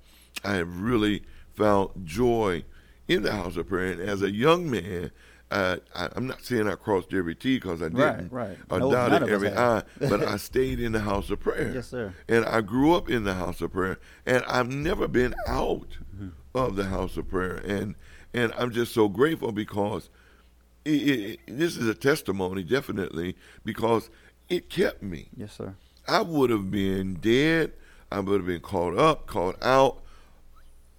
I 0.44 0.54
have 0.54 0.82
really 0.82 1.24
found 1.56 2.06
joy 2.06 2.64
in 3.08 3.24
the 3.24 3.32
house 3.32 3.58
of 3.58 3.68
prayer. 3.70 3.94
And 3.94 4.02
as 4.02 4.22
a 4.22 4.32
young 4.32 4.70
man, 4.70 5.12
uh, 5.52 5.78
I, 5.96 6.10
I'm 6.16 6.28
not 6.28 6.42
saying 6.44 6.68
I 6.68 6.76
crossed 6.76 7.14
every 7.14 7.34
T 7.36 7.56
because 7.58 7.82
I 7.82 7.86
didn't, 7.90 8.32
Right, 8.32 8.32
right. 8.32 8.58
or 8.70 8.80
No, 8.80 8.92
dotted 8.92 9.30
every. 9.30 9.50
I, 9.50 9.84
but 10.00 10.22
I 10.22 10.36
stayed 10.50 10.80
in 10.80 10.92
the 10.92 11.00
house 11.02 11.30
of 11.30 11.40
prayer. 11.40 11.72
Yes, 11.74 11.88
sir. 11.88 12.14
And 12.28 12.44
I 12.46 12.62
grew 12.62 12.94
up 12.94 13.10
in 13.10 13.24
the 13.24 13.34
house 13.36 13.62
of 13.62 13.72
prayer, 13.72 13.98
and 14.26 14.44
I've 14.48 14.70
never 14.70 15.08
been 15.08 15.34
out 15.48 15.88
Mm-hmm. 16.16 16.30
of 16.56 16.76
the 16.76 16.86
house 16.86 17.16
of 17.18 17.30
prayer. 17.30 17.62
And 17.66 17.96
and 18.34 18.52
I'm 18.58 18.72
just 18.72 18.94
so 18.94 19.08
grateful 19.08 19.52
because 19.52 20.10
it, 20.84 20.90
it, 20.90 21.40
this 21.48 21.78
is 21.78 21.88
a 21.88 21.94
testimony, 21.94 22.64
definitely, 22.64 23.36
because 23.64 24.10
it 24.50 24.70
kept 24.70 25.02
me. 25.04 25.28
yes 25.36 25.54
sir 25.54 25.76
I 26.08 26.22
would 26.22 26.50
have 26.50 26.72
been 26.72 27.16
dead. 27.16 27.74
I 28.12 28.20
would 28.22 28.40
have 28.40 28.46
been 28.48 28.62
caught 28.62 28.98
up, 28.98 29.28
caught 29.28 29.62
out, 29.62 30.02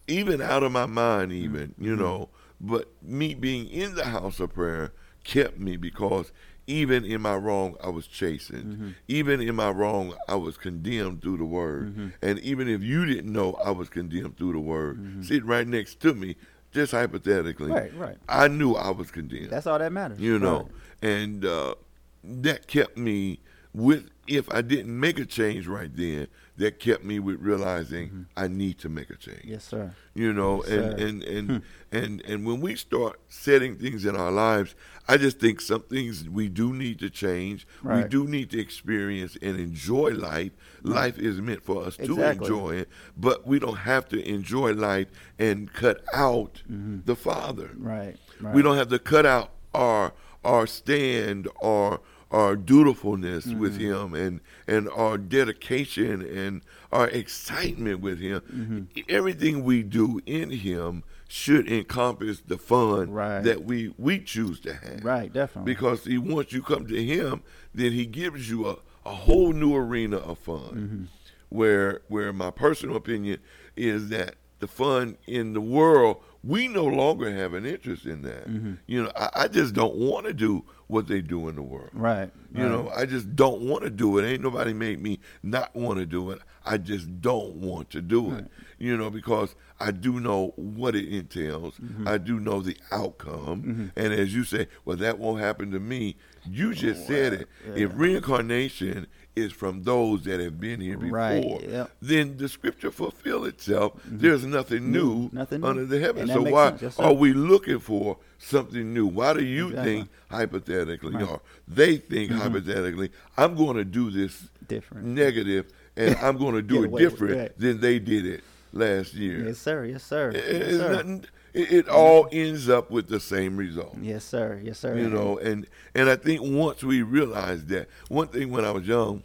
even 0.07 0.41
out 0.41 0.63
of 0.63 0.73
my 0.73 0.87
mind, 0.87 1.33
even, 1.33 1.75
you 1.79 1.97
know. 1.97 2.29
But 2.61 2.89
me 3.03 3.35
being 3.35 3.69
in 3.69 3.95
the 3.95 4.07
house 4.07 4.41
of 4.41 4.53
prayer 4.55 4.93
kept 5.25 5.59
me 5.59 5.77
because 5.77 6.33
even 6.67 7.05
in 7.05 7.23
my 7.23 7.35
wrong, 7.35 7.77
I 7.83 7.89
was 7.89 8.07
chastened. 8.07 8.75
Mm-hmm. 8.75 8.91
Even 9.09 9.41
in 9.41 9.55
my 9.55 9.71
wrong, 9.71 10.15
I 10.29 10.35
was 10.35 10.57
condemned 10.59 11.23
through 11.23 11.39
the 11.39 11.45
word. 11.45 11.93
Mm-hmm. 11.93 12.09
And 12.21 12.39
even 12.41 12.69
if 12.69 12.83
you 12.83 13.07
didn't 13.07 13.33
know 13.33 13.55
I 13.55 13.71
was 13.71 13.89
condemned 13.89 14.37
through 14.37 14.53
the 14.53 14.61
word, 14.61 14.99
mm-hmm. 14.99 15.23
sitting 15.23 15.47
right 15.47 15.67
next 15.67 16.01
to 16.01 16.15
me, 16.15 16.37
just 16.73 16.93
hypothetically, 16.93 17.71
Right, 17.71 17.95
right. 17.97 18.17
I 18.29 18.49
knew 18.49 18.75
I 18.75 18.91
was 18.91 19.11
condemned 19.11 19.49
that's 19.51 19.67
all 19.67 19.79
that 19.79 19.91
matters 19.91 20.21
you 20.21 20.39
know, 20.39 20.69
Right. 21.03 21.11
and 21.11 21.45
uh, 21.45 21.75
that 22.23 22.67
kept 22.67 22.99
me 22.99 23.41
with. 23.79 24.11
If 24.27 24.53
I 24.53 24.61
didn't 24.61 25.01
make 25.01 25.19
a 25.19 25.25
change 25.25 25.67
right 25.67 25.91
then, 25.95 26.29
that 26.59 26.81
kept 26.81 27.05
me 27.05 27.19
with 27.19 27.41
realizing 27.41 28.09
mm-hmm. 28.09 28.23
I 28.37 28.49
need 28.49 28.79
to 28.81 28.89
make 28.89 29.11
a 29.11 29.17
change. 29.17 29.45
yes 29.45 29.65
sir 29.65 29.95
You 30.15 30.33
know, 30.33 30.63
Yes, 30.65 30.73
and 30.73 30.99
sir. 30.99 31.07
and 31.07 31.25
and, 31.25 31.51
hmm. 31.51 31.57
and 31.93 32.23
and 32.27 32.47
when 32.47 32.61
we 32.61 32.75
start 32.75 33.21
setting 33.29 33.77
things 33.77 34.05
in 34.05 34.17
our 34.17 34.31
lives, 34.31 34.75
I 35.09 35.17
just 35.17 35.39
think 35.39 35.61
some 35.61 35.83
things 35.83 36.29
we 36.29 36.49
do 36.49 36.75
need 36.75 36.99
to 36.99 37.11
change. 37.11 37.67
We 37.83 38.05
do 38.05 38.27
need 38.27 38.51
to 38.51 38.61
experience 38.61 39.39
and 39.41 39.59
enjoy 39.59 40.11
life. 40.11 40.53
Hmm. 40.83 40.93
Life 40.93 41.19
is 41.19 41.41
meant 41.41 41.65
for 41.65 41.85
us 41.85 41.97
to 41.97 42.21
enjoy 42.21 42.71
it, 42.77 42.89
but 43.17 43.47
we 43.47 43.59
don't 43.59 43.79
have 43.79 44.09
to 44.09 44.29
enjoy 44.29 44.73
life 44.73 45.09
and 45.39 45.73
cut 45.73 46.05
out 46.13 46.63
mm-hmm. 46.71 46.99
the 47.05 47.17
Father. 47.17 47.71
right 47.77 48.17
right 48.41 48.55
We 48.55 48.63
don't 48.63 48.77
have 48.77 48.89
to 48.89 48.99
cut 48.99 49.25
out 49.25 49.53
our 49.73 50.13
our 50.45 50.67
stand 50.67 51.49
or 51.61 52.01
our 52.31 52.57
dutifulness 52.57 53.47
with 53.47 53.79
Mm-hmm. 53.79 53.93
Him 53.93 54.15
and 54.15 54.41
and 54.67 54.89
our 54.91 55.17
dedication 55.17 56.21
and 56.23 56.63
our 56.93 57.09
excitement 57.09 58.01
with 58.01 58.19
Him. 58.21 58.41
Mm-hmm. 58.41 59.01
Everything 59.09 59.65
we 59.65 59.83
do 59.83 60.21
in 60.27 60.51
Him 60.51 61.05
should 61.27 61.71
encompass 61.71 62.41
the 62.41 62.59
fun 62.59 63.11
Right. 63.11 63.43
that 63.43 63.65
we 63.65 63.95
we 63.99 64.19
choose 64.19 64.61
to 64.61 64.75
have. 64.75 65.05
Right, 65.05 65.33
definitely. 65.33 65.73
Because 65.73 66.05
he 66.05 66.19
once 66.19 66.53
you 66.53 66.63
come 66.63 66.87
to 66.87 67.03
Him, 67.05 67.43
then 67.75 67.93
He 67.93 68.05
gives 68.07 68.51
you 68.51 68.67
a, 68.69 68.77
a 69.07 69.15
whole 69.15 69.53
new 69.53 69.75
arena 69.75 70.17
of 70.19 70.39
fun. 70.39 70.59
Mm-hmm. 70.59 71.05
Where 71.51 72.03
where 72.09 72.33
my 72.33 72.51
personal 72.51 72.97
opinion 72.97 73.39
is 73.77 74.09
that 74.11 74.35
the 74.59 74.67
fun 74.67 75.17
in 75.27 75.53
the 75.55 75.61
world 75.61 76.19
we 76.45 76.69
no 76.69 76.85
longer 76.85 77.33
have 77.35 77.53
an 77.55 77.67
interest 77.67 78.05
in 78.07 78.23
that. 78.23 78.49
Mm-hmm. 78.49 78.75
You 78.87 79.05
know, 79.05 79.13
I, 79.17 79.29
I 79.35 79.49
just 79.49 79.75
don't 79.75 79.97
want 79.97 80.27
to 80.27 80.33
do 80.33 80.65
what 80.89 81.07
they 81.07 81.21
do 81.21 81.49
in 81.49 81.55
the 81.55 81.63
world. 81.63 81.91
right. 81.93 82.31
You 82.55 82.63
right. 82.63 82.73
know, 82.73 82.91
I 82.97 83.05
just 83.05 83.37
don't 83.37 83.61
want 83.61 83.85
to 83.85 83.91
do 83.91 84.19
it. 84.19 84.27
Ain't 84.27 84.43
nobody 84.43 84.73
made 84.73 85.03
me 85.03 85.21
not 85.43 85.77
want 85.77 85.99
to 85.99 86.07
do 86.07 86.31
it. 86.31 86.41
I 86.65 86.79
just 86.79 87.21
don't 87.21 87.57
want 87.57 87.91
to 87.91 88.01
do 88.01 88.33
it. 88.35 88.47
You 88.79 88.97
know, 88.97 89.11
because 89.11 89.55
I 89.79 89.91
do 89.91 90.19
know 90.19 90.55
what 90.57 90.95
it 90.95 91.09
entails. 91.09 91.75
Mm-hmm. 91.75 92.09
I 92.09 92.17
do 92.17 92.41
know 92.41 92.61
the 92.61 92.77
outcome. 92.91 93.93
And 93.97 94.13
as 94.15 94.35
you 94.35 94.45
say, 94.45 94.67
well, 94.87 94.97
that 94.97 95.19
won't 95.19 95.41
happen 95.41 95.71
to 95.73 95.79
me. 95.79 96.17
You 96.49 96.75
just 96.75 97.07
said 97.07 97.35
it. 97.35 97.49
If 97.75 97.91
reincarnation 97.95 99.09
is 99.39 99.53
from 99.53 99.83
those 99.83 100.25
that 100.25 100.41
have 100.41 100.59
been 100.61 100.81
here 100.81 100.99
before, 100.99 101.17
Right, 101.19 101.61
yep. 101.69 101.91
then 102.03 102.37
the 102.37 102.49
scripture 102.49 102.91
fulfill 102.91 103.45
itself. 103.45 103.93
There's 104.05 104.45
nothing 104.45 104.91
new, 104.93 105.27
Mm-hmm. 105.29 105.37
nothing 105.37 105.61
new. 105.61 105.67
under 105.67 105.87
the 105.87 105.99
heavens. 106.01 106.33
So 106.33 106.43
why. 106.43 106.75
Yes, 106.81 106.99
are 106.99 107.13
we 107.13 107.33
looking 107.33 107.79
for 107.79 108.19
something 108.39 108.93
new? 108.93 109.07
Why 109.07 109.33
do 109.35 109.45
you 109.45 109.69
Exactly. 109.69 109.95
think 109.95 110.09
hypothetically 110.31 111.23
or 111.25 111.41
they 111.67 111.97
think 111.97 112.31
Mm-hmm. 112.31 112.41
hypothetically 112.41 113.11
i'm 113.37 113.55
going 113.55 113.77
to 113.77 113.85
do 113.85 114.11
this 114.11 114.49
Different. 114.67 115.07
negative 115.07 115.67
and 115.97 116.17
i'm 116.17 116.37
going 116.37 116.55
to 116.55 116.63
do 116.63 116.83
it 116.83 116.87
away 116.87 117.03
different 117.03 117.35
it. 117.35 117.59
than 117.59 117.81
they 117.81 117.99
did 117.99 118.27
it 118.27 118.43
last 118.73 119.15
year 119.15 119.47
Yes, 119.47 119.59
sir. 119.59 119.85
Yes, 119.85 120.03
sir. 120.05 120.33
Yes, 120.35 120.71
sir. 120.77 120.93
nothing, 120.93 121.25
it, 121.59 121.73
it 121.73 121.87
mm-hmm. 121.87 121.95
all 121.95 122.29
ends 122.31 122.69
up 122.69 122.91
with 122.91 123.09
the 123.09 123.21
same 123.21 123.57
result. 123.57 123.97
Yes, 124.01 124.25
sir. 124.25 124.61
Yes, 124.63 124.79
sir. 124.79 124.97
you 124.97 125.09
know 125.09 125.39
and 125.39 125.67
and 125.95 126.09
i 126.09 126.17
think 126.17 126.41
once 126.43 126.83
we 126.83 127.03
realize 127.03 127.65
that 127.67 127.89
one 128.09 128.29
thing 128.29 128.51
when 128.51 128.65
i 128.65 128.71
was 128.71 128.87
young 128.87 129.23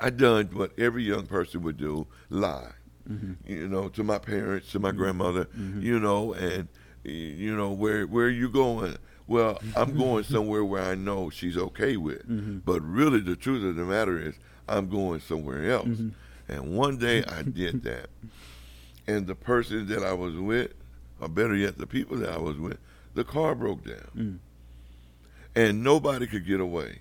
i 0.00 0.10
done 0.10 0.46
what 0.52 0.72
every 0.78 1.02
young 1.02 1.26
person 1.26 1.62
would 1.62 1.76
do 1.76 2.06
lie 2.30 2.72
mm-hmm. 3.08 3.32
you 3.46 3.68
know 3.68 3.88
to 3.88 4.02
my 4.02 4.18
parents 4.18 4.70
to 4.72 4.78
my 4.78 4.90
mm-hmm. 4.90 4.98
grandmother 4.98 5.48
you 5.78 5.98
know 5.98 6.32
and 6.34 6.68
you 7.04 7.56
know 7.56 7.70
where 7.70 8.06
where 8.06 8.26
are 8.26 8.30
you 8.30 8.48
going? 8.48 8.96
Well 9.26 9.60
i'm 9.76 9.96
going 9.96 10.24
somewhere 10.34 10.64
where 10.64 10.82
i 10.82 10.94
know 10.94 11.30
she's 11.30 11.56
okay 11.56 11.96
with 11.96 12.22
but 12.64 12.80
really 12.82 13.20
the 13.20 13.36
truth 13.36 13.64
of 13.64 13.76
the 13.76 13.84
matter 13.84 14.18
is 14.18 14.34
i'm 14.68 14.88
going 14.88 15.20
somewhere 15.20 15.70
else. 15.70 16.00
And 16.48 16.76
one 16.76 16.96
day 16.96 17.24
i 17.24 17.42
did 17.42 17.82
that. 17.84 18.08
And 19.06 19.26
the 19.26 19.34
person 19.34 19.86
that 19.88 20.02
i 20.02 20.12
was 20.12 20.34
with 20.34 20.72
or 21.20 21.28
better 21.28 21.54
yet 21.54 21.78
the 21.78 21.86
people 21.86 22.16
that 22.16 22.30
i 22.30 22.38
was 22.38 22.56
with 22.56 22.78
the 23.18 23.24
car 23.24 23.54
broke 23.54 23.84
down 23.84 24.10
mm. 24.16 24.38
and 25.54 25.82
nobody 25.82 26.26
could 26.26 26.46
get 26.46 26.60
away. 26.60 27.00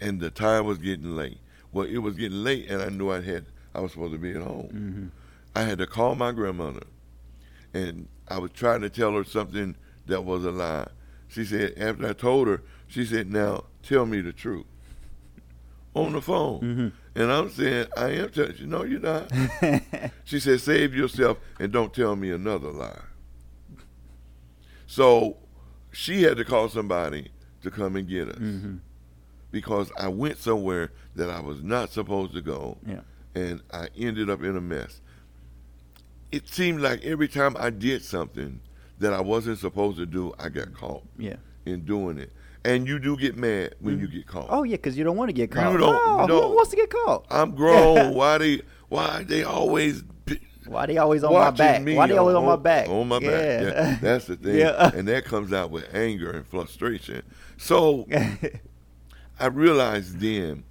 And 0.00 0.18
the 0.20 0.30
time 0.30 0.66
was 0.66 0.78
getting 0.78 1.14
late. 1.16 1.38
Well, 1.72 1.86
it 1.86 1.98
was 1.98 2.14
getting 2.14 2.42
late, 2.42 2.68
and 2.68 2.82
I 2.82 2.88
knew 2.88 3.10
I 3.10 3.20
had 3.20 3.46
I 3.74 3.80
was 3.80 3.92
supposed 3.92 4.12
to 4.12 4.18
be 4.18 4.30
at 4.30 4.42
home. 4.42 4.68
Mm-hmm. 4.72 5.06
I 5.54 5.62
had 5.62 5.78
to 5.78 5.86
call 5.86 6.16
my 6.16 6.32
grandmother, 6.32 6.82
and 7.72 8.08
I 8.26 8.38
was 8.38 8.50
trying 8.52 8.80
to 8.80 8.90
tell 8.90 9.12
her 9.12 9.22
something 9.22 9.76
that 10.06 10.24
was 10.24 10.44
a 10.44 10.50
lie. 10.50 10.88
She 11.28 11.44
said 11.44 11.74
after 11.76 12.08
I 12.08 12.12
told 12.12 12.48
her, 12.48 12.62
she 12.88 13.04
said, 13.04 13.30
"Now 13.30 13.64
tell 13.82 14.06
me 14.06 14.20
the 14.20 14.32
truth." 14.32 14.66
On 15.94 16.12
the 16.12 16.20
phone, 16.20 16.60
mm-hmm. 16.60 16.88
And 17.18 17.32
I'm 17.32 17.50
saying, 17.50 17.86
"I 17.96 18.10
am 18.10 18.30
telling 18.30 18.56
you." 18.56 18.66
No, 18.66 18.84
you're 18.84 19.00
not. 19.00 19.30
she 20.24 20.38
said, 20.40 20.60
"Save 20.60 20.94
yourself 20.94 21.38
and 21.58 21.72
don't 21.72 21.92
tell 21.92 22.16
me 22.16 22.30
another 22.30 22.70
lie." 22.70 23.00
So 24.86 25.36
she 25.92 26.22
had 26.22 26.36
to 26.38 26.44
call 26.44 26.68
somebody 26.68 27.30
to 27.62 27.70
come 27.70 27.96
and 27.96 28.08
get 28.08 28.28
us 28.28 28.38
mm-hmm. 28.38 28.76
because 29.50 29.90
I 29.98 30.08
went 30.08 30.38
somewhere 30.38 30.92
that 31.16 31.28
I 31.28 31.40
was 31.40 31.62
not 31.62 31.90
supposed 31.90 32.32
to 32.34 32.40
go 32.40 32.78
Yeah. 32.86 33.00
and 33.34 33.60
I 33.72 33.88
ended 33.96 34.30
up 34.30 34.42
in 34.42 34.56
a 34.56 34.60
mess. 34.60 35.00
It 36.30 36.48
seemed 36.48 36.80
like 36.80 37.02
every 37.04 37.28
time 37.28 37.56
I 37.58 37.70
did 37.70 38.02
something 38.04 38.60
that 38.98 39.12
I 39.12 39.20
wasn't 39.20 39.58
supposed 39.58 39.98
to 39.98 40.06
do, 40.06 40.32
I 40.38 40.48
got 40.48 40.72
caught 40.72 41.02
Yeah. 41.18 41.36
in 41.66 41.84
doing 41.84 42.18
it. 42.18 42.32
And 42.64 42.86
you 42.86 42.98
do 42.98 43.16
get 43.16 43.36
mad 43.36 43.76
when 43.80 43.98
you 43.98 44.08
get 44.08 44.26
caught. 44.26 44.46
Oh 44.50 44.62
yeah, 44.64 44.76
because 44.76 44.98
you 44.98 45.04
don't 45.04 45.16
want 45.16 45.28
to 45.28 45.32
get 45.32 45.50
caught. 45.50 45.72
You 45.72 45.78
don't- 45.78 45.92
no, 45.92 46.26
no. 46.26 46.48
Who 46.48 46.56
wants 46.56 46.70
to 46.70 46.76
get 46.76 46.90
caught? 46.90 47.26
I'm 47.30 47.54
grown. 47.54 48.14
why 48.14 48.38
they 48.38 48.62
why 48.88 49.22
they 49.22 49.44
always 49.44 50.02
Why 50.66 50.86
they 50.86 50.98
always 50.98 51.24
on 51.24 51.32
my 51.32 51.50
back? 51.50 51.82
Why 51.86 52.06
they 52.06 52.16
always 52.16 52.34
on, 52.36 52.44
my 52.44 52.56
back? 52.56 52.88
On 52.88 53.08
my 53.08 53.20
back. 53.20 53.30
Yeah, 53.30 53.98
that's 54.02 54.26
the 54.26 54.36
thing. 54.36 54.56
Yeah. 54.56 54.90
And 54.94 55.06
that 55.08 55.24
comes 55.24 55.52
out 55.52 55.70
with 55.70 55.94
anger 55.94 56.30
and 56.30 56.46
frustration. 56.46 57.22
So 57.56 58.06
I 59.40 59.46
realized 59.46 60.18
then, 60.20 60.64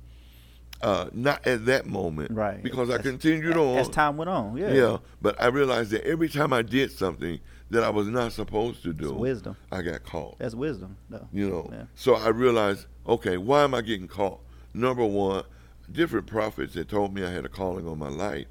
uh, 0.81 1.07
not 1.13 1.47
at 1.47 1.65
that 1.65 1.85
moment, 1.87 2.31
Right. 2.31 2.61
Because 2.61 2.89
I 2.89 2.95
As- 2.95 3.01
continued 3.01 3.57
on. 3.57 3.77
As 3.77 3.89
time 3.89 4.17
went 4.17 4.29
on, 4.29 4.57
yeah. 4.57 4.71
yeah. 4.71 4.97
but 5.21 5.41
I 5.41 5.47
realized 5.47 5.91
that 5.91 6.03
every 6.05 6.29
time 6.29 6.53
I 6.53 6.61
did 6.61 6.91
something 6.91 7.39
that 7.69 7.83
I 7.83 7.89
was 7.89 8.07
not 8.07 8.31
supposed 8.31 8.83
to 8.83 8.93
do, 8.93 9.05
It's 9.11 9.13
wisdom. 9.13 9.57
I 9.71 9.81
got 9.81 10.03
caught. 10.03 10.39
That's 10.39 10.55
wisdom, 10.55 10.97
though. 11.09 11.27
You 11.33 11.49
know, 11.49 11.69
Yeah. 11.71 11.83
so 11.95 12.15
I 12.15 12.29
realized, 12.29 12.85
okay, 13.05 13.37
why 13.37 13.63
am 13.63 13.73
I 13.73 13.81
getting 13.81 14.07
caught? 14.07 14.39
Number 14.73 15.05
one, 15.05 15.43
different 15.91 16.27
prophets 16.27 16.73
that 16.75 16.87
told 16.89 17.13
me 17.13 17.23
I 17.23 17.29
had 17.29 17.45
a 17.45 17.49
calling 17.49 17.87
on 17.87 17.97
my 17.99 18.09
life. 18.09 18.45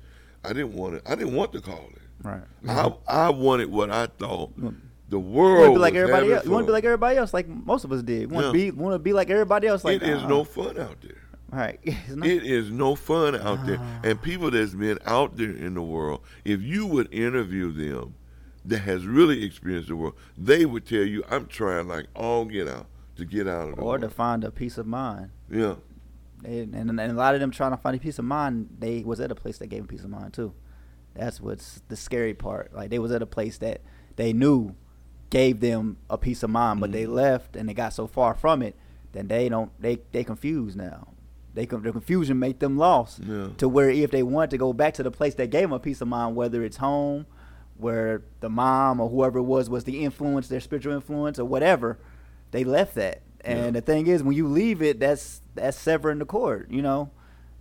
I 0.44 0.48
didn't 0.52 0.74
want 0.74 0.94
it. 0.96 1.02
I 1.06 1.14
didn't 1.14 1.34
want 1.34 1.52
the 1.52 1.60
calling. 1.60 1.96
Right. 2.22 2.42
I 2.68 2.92
I 3.06 3.30
wanted 3.30 3.70
what 3.70 3.90
I 3.90 4.06
thought 4.06 4.52
the 5.08 5.18
You 5.18 5.20
world 5.20 5.60
want 5.60 5.74
to 5.74 5.74
be 5.74 5.78
like 5.80 5.92
was 5.94 6.00
everybody 6.02 6.32
else. 6.32 6.44
You 6.44 6.50
want 6.50 6.62
to 6.64 6.66
be 6.66 6.72
like 6.72 6.84
everybody 6.84 7.16
else, 7.16 7.34
like 7.34 7.48
most 7.48 7.84
of 7.84 7.92
us 7.92 8.02
did. 8.02 8.22
You 8.22 8.28
want 8.28 8.46
Yeah. 8.46 8.52
to 8.52 8.58
be 8.58 8.70
want 8.70 8.94
to 8.94 8.98
be 8.98 9.12
like 9.12 9.30
everybody 9.30 9.66
else. 9.66 9.84
Like 9.84 10.02
it 10.02 10.08
is 10.08 10.22
uh-uh. 10.22 10.28
no 10.28 10.44
fun 10.44 10.78
out 10.78 11.00
there. 11.02 11.22
Right. 11.50 11.78
Not, 12.10 12.26
it 12.26 12.44
is 12.44 12.70
no 12.70 12.96
fun 12.96 13.36
out 13.36 13.66
there. 13.66 13.76
Uh-huh. 13.76 14.00
And 14.04 14.20
people 14.22 14.50
that's 14.50 14.74
been 14.74 14.98
out 15.06 15.36
there 15.36 15.50
in 15.50 15.74
the 15.74 15.82
world, 15.82 16.22
if 16.44 16.60
you 16.60 16.86
would 16.86 17.12
interview 17.12 17.70
them 17.72 18.14
that 18.66 18.78
has 18.80 19.06
really 19.06 19.44
experienced 19.44 19.88
the 19.88 19.96
world, 19.96 20.14
they 20.36 20.66
would 20.66 20.84
tell 20.86 21.02
you, 21.04 21.22
I'm 21.30 21.46
trying 21.46 21.88
like 21.88 22.06
all 22.14 22.44
get 22.44 22.68
out 22.68 22.86
to 23.16 23.24
get 23.24 23.46
out 23.48 23.68
of 23.70 23.76
the 23.76 23.82
or 23.82 23.98
to 23.98 24.10
find 24.10 24.44
a 24.44 24.50
peace 24.50 24.76
of 24.78 24.86
mind. 24.86 25.30
yeah. 25.50 25.74
And, 26.44 26.74
and 26.74 26.90
and 26.90 27.00
a 27.00 27.14
lot 27.14 27.34
of 27.34 27.40
them 27.40 27.50
trying 27.50 27.70
to 27.70 27.76
find 27.78 27.96
a 27.96 27.98
peace 27.98 28.18
of 28.18 28.24
mind, 28.26 28.68
they 28.78 29.02
was 29.02 29.20
at 29.20 29.30
a 29.30 29.34
place 29.34 29.56
that 29.58 29.68
gave 29.68 29.80
them 29.80 29.88
peace 29.88 30.04
of 30.04 30.10
mind 30.10 30.34
too. 30.34 30.52
That's 31.14 31.40
what's 31.40 31.80
the 31.88 31.96
scary 31.96 32.34
part. 32.34 32.74
Like 32.74 32.90
they 32.90 32.98
was 32.98 33.10
at 33.10 33.22
a 33.22 33.26
place 33.26 33.56
that 33.58 33.80
they 34.16 34.32
knew 34.34 34.74
gave 35.30 35.60
them 35.60 35.96
a 36.10 36.18
peace 36.18 36.42
of 36.42 36.50
mind, 36.50 36.80
but 36.80 36.90
Mm-hmm. 36.90 36.98
they 36.98 37.06
left 37.06 37.56
and 37.56 37.68
they 37.68 37.74
got 37.74 37.94
so 37.94 38.06
far 38.06 38.34
from 38.34 38.60
it, 38.62 38.76
then 39.12 39.28
they 39.28 39.48
don't 39.48 39.70
they 39.80 39.98
they 40.12 40.24
confused 40.24 40.76
now. 40.76 41.08
They 41.54 41.64
the 41.64 41.90
confusion 41.90 42.38
make 42.38 42.58
them 42.58 42.76
lost 42.76 43.20
Yeah. 43.26 43.48
to 43.56 43.66
where 43.66 43.88
if 43.88 44.10
they 44.10 44.22
want 44.22 44.50
to 44.50 44.58
go 44.58 44.74
back 44.74 44.92
to 44.94 45.02
the 45.02 45.10
place 45.10 45.34
that 45.36 45.48
gave 45.48 45.62
them 45.62 45.72
a 45.72 45.78
peace 45.80 46.02
of 46.02 46.08
mind, 46.08 46.36
whether 46.36 46.62
it's 46.64 46.76
home, 46.76 47.24
where 47.78 48.22
the 48.40 48.48
mom 48.48 49.00
or 49.00 49.08
whoever 49.08 49.38
it 49.38 49.42
was 49.42 49.68
was 49.68 49.84
the 49.84 50.04
influence, 50.04 50.48
their 50.48 50.60
spiritual 50.60 50.94
influence 50.94 51.38
or 51.38 51.44
whatever, 51.44 51.98
they 52.50 52.64
left 52.64 52.94
that. 52.94 53.22
And 53.44 53.58
Yeah. 53.66 53.70
the 53.72 53.80
thing 53.80 54.06
is, 54.06 54.22
when 54.22 54.36
you 54.36 54.48
leave 54.48 54.82
it, 54.82 54.98
that's 55.00 55.40
that's 55.54 55.78
severing 55.78 56.18
the 56.18 56.24
cord. 56.26 56.66
You 56.70 56.82
know, 56.82 57.10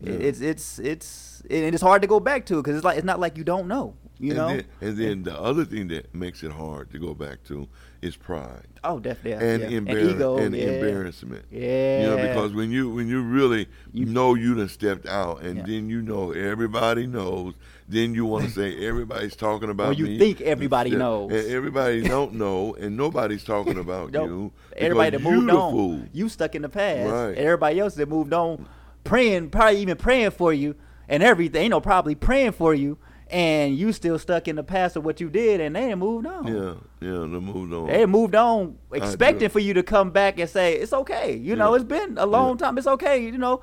Yeah. 0.01 0.13
it's 0.13 0.41
it's 0.41 0.79
it's 0.79 1.41
and 1.49 1.73
it's 1.75 1.81
hard 1.83 2.01
to 2.01 2.07
go 2.07 2.19
back 2.19 2.45
to 2.47 2.55
because 2.57 2.75
it's 2.75 2.85
like 2.85 2.97
it's 2.97 3.05
not 3.05 3.19
like 3.19 3.37
you 3.37 3.43
don't 3.43 3.67
know. 3.67 3.95
You 4.17 4.29
and 4.31 4.37
know. 4.37 4.47
Then, 4.47 4.65
and 4.81 4.97
then 4.97 5.23
the 5.23 5.37
other 5.39 5.65
thing 5.65 5.89
that 5.89 6.15
makes 6.15 6.41
it 6.41 6.51
hard 6.51 6.89
to 6.91 6.99
go 6.99 7.13
back 7.13 7.43
to 7.45 7.67
is 8.01 8.15
pride 8.15 8.65
oh, 8.83 8.97
definitely. 8.99 9.45
and, 9.45 9.61
yeah. 9.63 9.79
embar- 9.79 10.01
and 10.01 10.09
ego. 10.11 10.37
and 10.37 10.55
yeah. 10.55 10.63
embarrassment. 10.63 11.43
Yeah. 11.51 12.01
You 12.01 12.07
know, 12.07 12.15
because 12.27 12.53
when 12.53 12.71
you 12.71 12.89
when 12.89 13.07
you 13.09 13.21
really 13.21 13.67
You- 13.93 14.05
know 14.05 14.33
you 14.33 14.55
done 14.55 14.69
stepped 14.69 15.05
out, 15.05 15.41
and 15.41 15.57
Yeah. 15.57 15.63
then 15.67 15.89
you 15.89 16.01
know 16.01 16.31
everybody 16.31 17.05
knows, 17.07 17.55
then 17.87 18.13
you 18.15 18.25
want 18.25 18.45
to 18.45 18.51
say 18.59 18.85
everybody's 18.87 19.35
talking 19.35 19.69
about 19.69 19.97
you 19.97 20.05
me. 20.05 20.17
think 20.19 20.41
everybody 20.41 20.89
Yeah, 20.91 20.97
knows. 20.97 21.31
and 21.31 21.51
everybody 21.51 22.01
don't 22.01 22.33
know, 22.33 22.73
and 22.75 22.97
nobody's 22.97 23.43
talking 23.43 23.77
about 23.77 24.11
Nope. 24.13 24.27
you. 24.29 24.51
Everybody 24.77 25.11
that 25.17 25.21
moved 25.23 25.49
on, 25.49 25.71
fool. 25.71 26.01
you 26.13 26.29
stuck 26.29 26.55
in 26.55 26.61
the 26.63 26.69
past. 26.69 27.09
Right. 27.11 27.29
And 27.29 27.37
everybody 27.37 27.79
else 27.79 27.95
that 27.95 28.09
moved 28.09 28.33
on, 28.33 28.67
praying, 29.03 29.49
probably 29.51 29.79
even 29.81 29.97
praying 29.97 30.31
for 30.31 30.51
you 30.53 30.75
and 31.07 31.21
everything. 31.21 31.63
You 31.63 31.69
know, 31.69 31.81
probably 31.81 32.15
praying 32.15 32.53
for 32.53 32.73
you, 32.73 32.97
and 33.29 33.75
you 33.77 33.91
still 33.93 34.17
stuck 34.19 34.47
in 34.47 34.55
the 34.55 34.63
past 34.63 34.95
of 34.95 35.05
what 35.05 35.19
you 35.21 35.29
did, 35.29 35.61
and 35.61 35.75
they 35.75 35.93
moved 35.95 36.25
on. 36.27 36.47
Yeah, 36.47 36.73
yeah, 37.01 37.19
they 37.19 37.39
moved 37.39 37.73
on. 37.73 37.87
They 37.87 38.05
moved 38.05 38.35
on, 38.35 38.77
expecting 38.91 39.49
for 39.49 39.59
you 39.59 39.73
to 39.75 39.83
come 39.83 40.09
back 40.11 40.39
and 40.39 40.49
say 40.49 40.73
it's 40.75 40.93
okay. 40.93 41.35
You 41.37 41.55
know, 41.55 41.73
it's 41.75 41.85
been 41.85 42.17
a 42.17 42.25
long 42.25 42.51
Yeah. 42.57 42.65
time. 42.65 42.77
It's 42.79 42.87
okay. 42.87 43.23
You 43.23 43.37
know, 43.37 43.61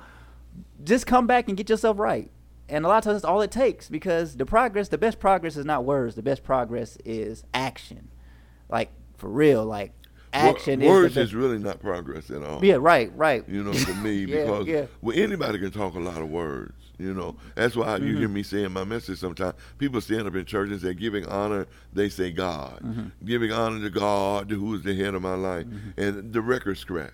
just 0.83 1.05
come 1.07 1.27
back 1.27 1.47
and 1.49 1.57
get 1.57 1.69
yourself 1.69 1.99
right. 1.99 2.29
And 2.73 2.85
a 2.85 2.87
lot 2.87 2.97
of 2.97 3.03
times, 3.03 3.15
that's 3.21 3.25
all 3.25 3.41
it 3.41 3.51
takes 3.51 3.87
because 3.87 4.35
the 4.35 4.45
progress, 4.45 4.89
the 4.89 4.97
best 4.97 5.19
progress 5.19 5.55
is 5.57 5.65
not 5.65 5.85
words. 5.85 6.15
The 6.15 6.23
best 6.23 6.43
progress 6.43 6.97
is 7.05 7.43
action. 7.53 8.09
Like 8.69 8.89
for 9.17 9.29
real. 9.29 9.63
Like 9.65 9.93
action 10.33 10.79
Wor- 10.79 11.01
words 11.03 11.11
is, 11.15 11.27
is 11.29 11.35
really 11.35 11.59
not 11.59 11.79
progress 11.79 12.31
at 12.31 12.41
all. 12.43 12.65
yeah, 12.65 12.77
right, 12.79 13.15
right. 13.15 13.47
You 13.47 13.63
know, 13.63 13.73
to 13.89 13.93
me, 13.95 14.25
Yeah, 14.25 14.41
because 14.45 14.67
yeah. 14.67 14.85
well, 15.01 15.15
anybody 15.17 15.59
can 15.59 15.69
talk 15.71 15.93
a 15.93 15.99
lot 15.99 16.17
of 16.21 16.29
words. 16.29 16.73
You 16.97 17.13
know, 17.13 17.35
that's 17.55 17.75
why 17.75 17.97
you 17.97 18.05
Mm-hmm. 18.05 18.17
hear 18.19 18.27
me 18.29 18.43
saying 18.43 18.71
my 18.71 18.83
message 18.83 19.19
sometimes. 19.19 19.53
People 19.77 19.99
stand 20.01 20.27
up 20.27 20.35
in 20.35 20.45
church 20.45 20.69
and 20.71 20.79
say, 20.81 20.93
giving 20.93 21.25
honor, 21.27 21.67
they 21.93 22.07
say 22.09 22.31
God. 22.31 22.79
Mm-hmm. 22.83 23.25
Giving 23.25 23.51
honor 23.51 23.81
to 23.81 23.89
God, 23.89 24.49
who 24.51 24.73
is 24.75 24.83
the 24.83 24.95
head 24.95 25.13
of 25.13 25.21
my 25.21 25.35
life. 25.35 25.65
Mm-hmm. 25.65 25.99
And 26.01 26.33
the 26.33 26.41
record 26.41 26.77
scratch. 26.77 27.11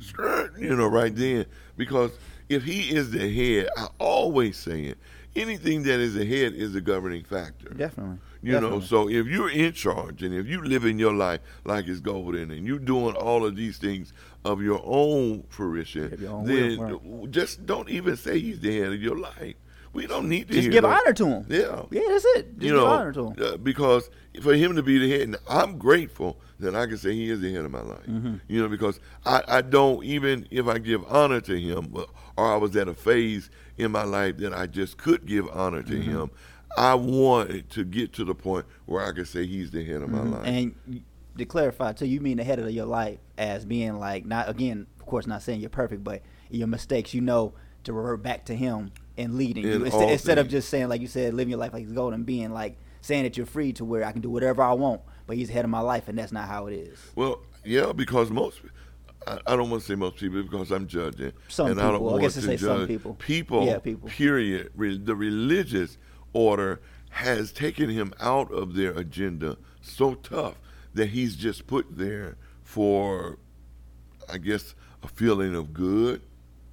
Scratch, 0.00 0.50
you 0.58 0.74
know, 0.76 0.86
right 0.86 1.14
then. 1.14 1.46
Because 1.76 2.12
if 2.48 2.64
he 2.64 2.94
is 2.94 3.10
the 3.10 3.32
head, 3.32 3.68
I 3.76 3.88
always 3.98 4.56
say 4.56 4.82
it, 4.82 4.98
anything 5.34 5.82
that 5.84 6.00
is 6.00 6.14
the 6.14 6.24
head 6.24 6.54
is 6.54 6.74
a 6.74 6.80
governing 6.80 7.24
factor. 7.24 7.70
Definitely. 7.70 8.18
You 8.42 8.60
know, 8.60 8.80
so 8.80 9.08
if 9.08 9.26
you're 9.26 9.50
in 9.50 9.72
charge 9.72 10.24
and 10.24 10.34
if 10.34 10.46
you're 10.46 10.64
living 10.64 10.98
your 10.98 11.14
life 11.14 11.40
like 11.64 11.86
it's 11.86 12.00
golden 12.00 12.50
and 12.50 12.66
you're 12.66 12.80
doing 12.80 13.14
all 13.14 13.46
of 13.46 13.54
these 13.54 13.78
things 13.78 14.12
of 14.44 14.60
your 14.60 14.80
own 14.84 15.44
fruition, 15.48 16.18
your 16.20 16.32
own 16.32 16.46
then 16.46 17.30
just 17.30 17.64
don't 17.66 17.88
even 17.88 18.16
say 18.16 18.40
he's 18.40 18.58
the 18.58 18.76
head 18.76 18.92
of 18.92 19.00
your 19.00 19.16
life. 19.16 19.54
We 19.92 20.06
don't 20.06 20.28
need 20.28 20.48
to 20.48 20.54
Just 20.54 20.70
give 20.70 20.82
those- 20.84 20.98
honor 21.00 21.12
to 21.12 21.26
him. 21.26 21.46
Yeah. 21.48 21.82
Yeah, 21.90 22.00
that's 22.08 22.24
it. 22.24 22.58
Just 22.58 22.62
you 22.62 22.68
give 22.70 22.74
know, 22.76 22.86
honor 22.86 23.12
to 23.12 23.26
him. 23.28 23.34
uh, 23.38 23.56
because 23.58 24.08
for 24.40 24.54
him 24.54 24.74
to 24.76 24.82
be 24.82 24.98
the 24.98 25.10
head, 25.10 25.20
and 25.22 25.36
I'm 25.48 25.76
grateful 25.78 26.38
that 26.60 26.74
I 26.74 26.86
can 26.86 26.96
say 26.96 27.12
he 27.14 27.28
is 27.28 27.40
the 27.40 27.52
head 27.52 27.64
of 27.64 27.70
my 27.70 27.82
life. 27.82 28.06
Mm-hmm. 28.06 28.36
You 28.48 28.62
know, 28.62 28.68
because 28.68 29.00
I, 29.26 29.42
I 29.48 29.60
don't 29.62 30.02
even 30.04 30.46
if 30.50 30.66
I 30.66 30.78
give 30.78 31.04
honor 31.12 31.40
to 31.42 31.60
him, 31.60 31.94
or 32.36 32.52
I 32.52 32.56
was 32.56 32.74
at 32.76 32.88
a 32.88 32.94
phase 32.94 33.50
in 33.76 33.90
my 33.92 34.04
life 34.04 34.38
that 34.38 34.54
I 34.54 34.66
just 34.66 34.96
could 34.96 35.26
give 35.26 35.46
honor 35.52 35.82
to 35.82 35.92
Mm-hmm. 35.92 36.10
him. 36.10 36.30
I 36.74 36.94
wanted 36.94 37.68
to 37.72 37.84
get 37.84 38.14
to 38.14 38.24
the 38.24 38.34
point 38.34 38.64
where 38.86 39.04
I 39.06 39.12
could 39.12 39.28
say 39.28 39.46
he's 39.46 39.70
the 39.72 39.84
head 39.84 40.00
of 40.00 40.08
my 40.08 40.22
life. 40.22 40.46
And 40.46 40.74
to 41.36 41.44
clarify, 41.44 41.92
too, 41.92 42.06
you 42.06 42.20
mean 42.22 42.38
the 42.38 42.44
head 42.44 42.58
of 42.58 42.70
your 42.70 42.86
life 42.86 43.18
as 43.36 43.66
being 43.66 43.98
like 43.98 44.24
not 44.24 44.48
again, 44.48 44.86
of 44.98 45.04
course, 45.04 45.26
not 45.26 45.42
saying 45.42 45.60
you're 45.60 45.68
perfect, 45.68 46.02
but 46.02 46.22
your 46.48 46.66
mistakes, 46.68 47.12
you 47.12 47.20
know, 47.20 47.52
to 47.84 47.92
revert 47.92 48.22
back 48.22 48.46
to 48.46 48.54
Him 48.54 48.90
and 49.16 49.34
leading 49.36 49.64
In 49.64 49.70
you 49.70 49.84
instead, 49.84 50.10
instead 50.10 50.38
of 50.38 50.48
just 50.48 50.68
saying 50.68 50.88
like 50.88 51.00
you 51.00 51.06
said, 51.06 51.34
living 51.34 51.50
your 51.50 51.58
life 51.58 51.72
like 51.72 51.84
it's 51.84 51.92
golden, 51.92 52.24
being 52.24 52.52
like 52.52 52.78
saying 53.00 53.24
that 53.24 53.36
you're 53.36 53.46
free 53.46 53.72
to 53.74 53.84
where 53.84 54.04
I 54.04 54.12
can 54.12 54.20
do 54.20 54.30
whatever 54.30 54.62
I 54.62 54.72
want, 54.72 55.02
but 55.26 55.36
He's 55.36 55.48
the 55.48 55.54
head 55.54 55.64
of 55.64 55.70
my 55.70 55.80
life, 55.80 56.08
and 56.08 56.16
that's 56.18 56.32
not 56.32 56.48
how 56.48 56.66
it 56.66 56.74
is. 56.74 56.98
Well, 57.14 57.40
yeah, 57.64 57.92
because 57.92 58.30
most, 58.30 58.60
I, 59.26 59.38
I 59.46 59.56
don't 59.56 59.70
want 59.70 59.82
to 59.82 59.88
say 59.88 59.94
most 59.94 60.16
people 60.16 60.42
because 60.42 60.70
I'm 60.70 60.86
judging. 60.86 61.32
Some 61.48 61.70
and 61.72 61.80
I 61.80 61.84
don't 61.84 61.94
people. 61.94 62.08
I 62.08 62.12
want 62.12 62.22
guess 62.22 62.34
to 62.34 62.40
to 62.42 62.46
say 62.46 62.56
some 62.56 62.78
judge 62.78 62.88
people. 62.88 63.14
People, 63.14 63.66
Yeah, 63.66 63.78
people. 63.78 64.08
period. 64.08 64.70
Re, 64.74 64.98
the 64.98 65.14
religious 65.16 65.98
order 66.32 66.80
has 67.10 67.52
taken 67.52 67.90
him 67.90 68.14
out 68.20 68.50
of 68.52 68.74
their 68.74 68.92
agenda 68.92 69.58
so 69.82 70.14
tough 70.14 70.54
that 70.94 71.10
he's 71.10 71.36
just 71.36 71.66
put 71.66 71.96
there 71.96 72.36
for, 72.62 73.38
I 74.32 74.38
guess, 74.38 74.74
a 75.02 75.08
feeling 75.08 75.54
of 75.54 75.72
good. 75.74 76.22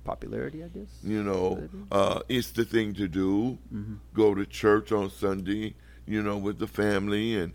Popularity, 0.03 0.63
I 0.63 0.67
guess. 0.69 0.87
You 1.03 1.23
know, 1.23 1.69
uh, 1.91 2.21
it's 2.29 2.51
the 2.51 2.65
thing 2.65 2.93
to 2.95 3.07
do. 3.07 3.57
Mm-hmm. 3.73 3.95
Go 4.13 4.33
to 4.33 4.45
church 4.45 4.91
on 4.91 5.09
Sunday, 5.11 5.75
you 6.07 6.23
know, 6.23 6.37
with 6.37 6.57
the 6.59 6.67
family, 6.67 7.35
and 7.37 7.53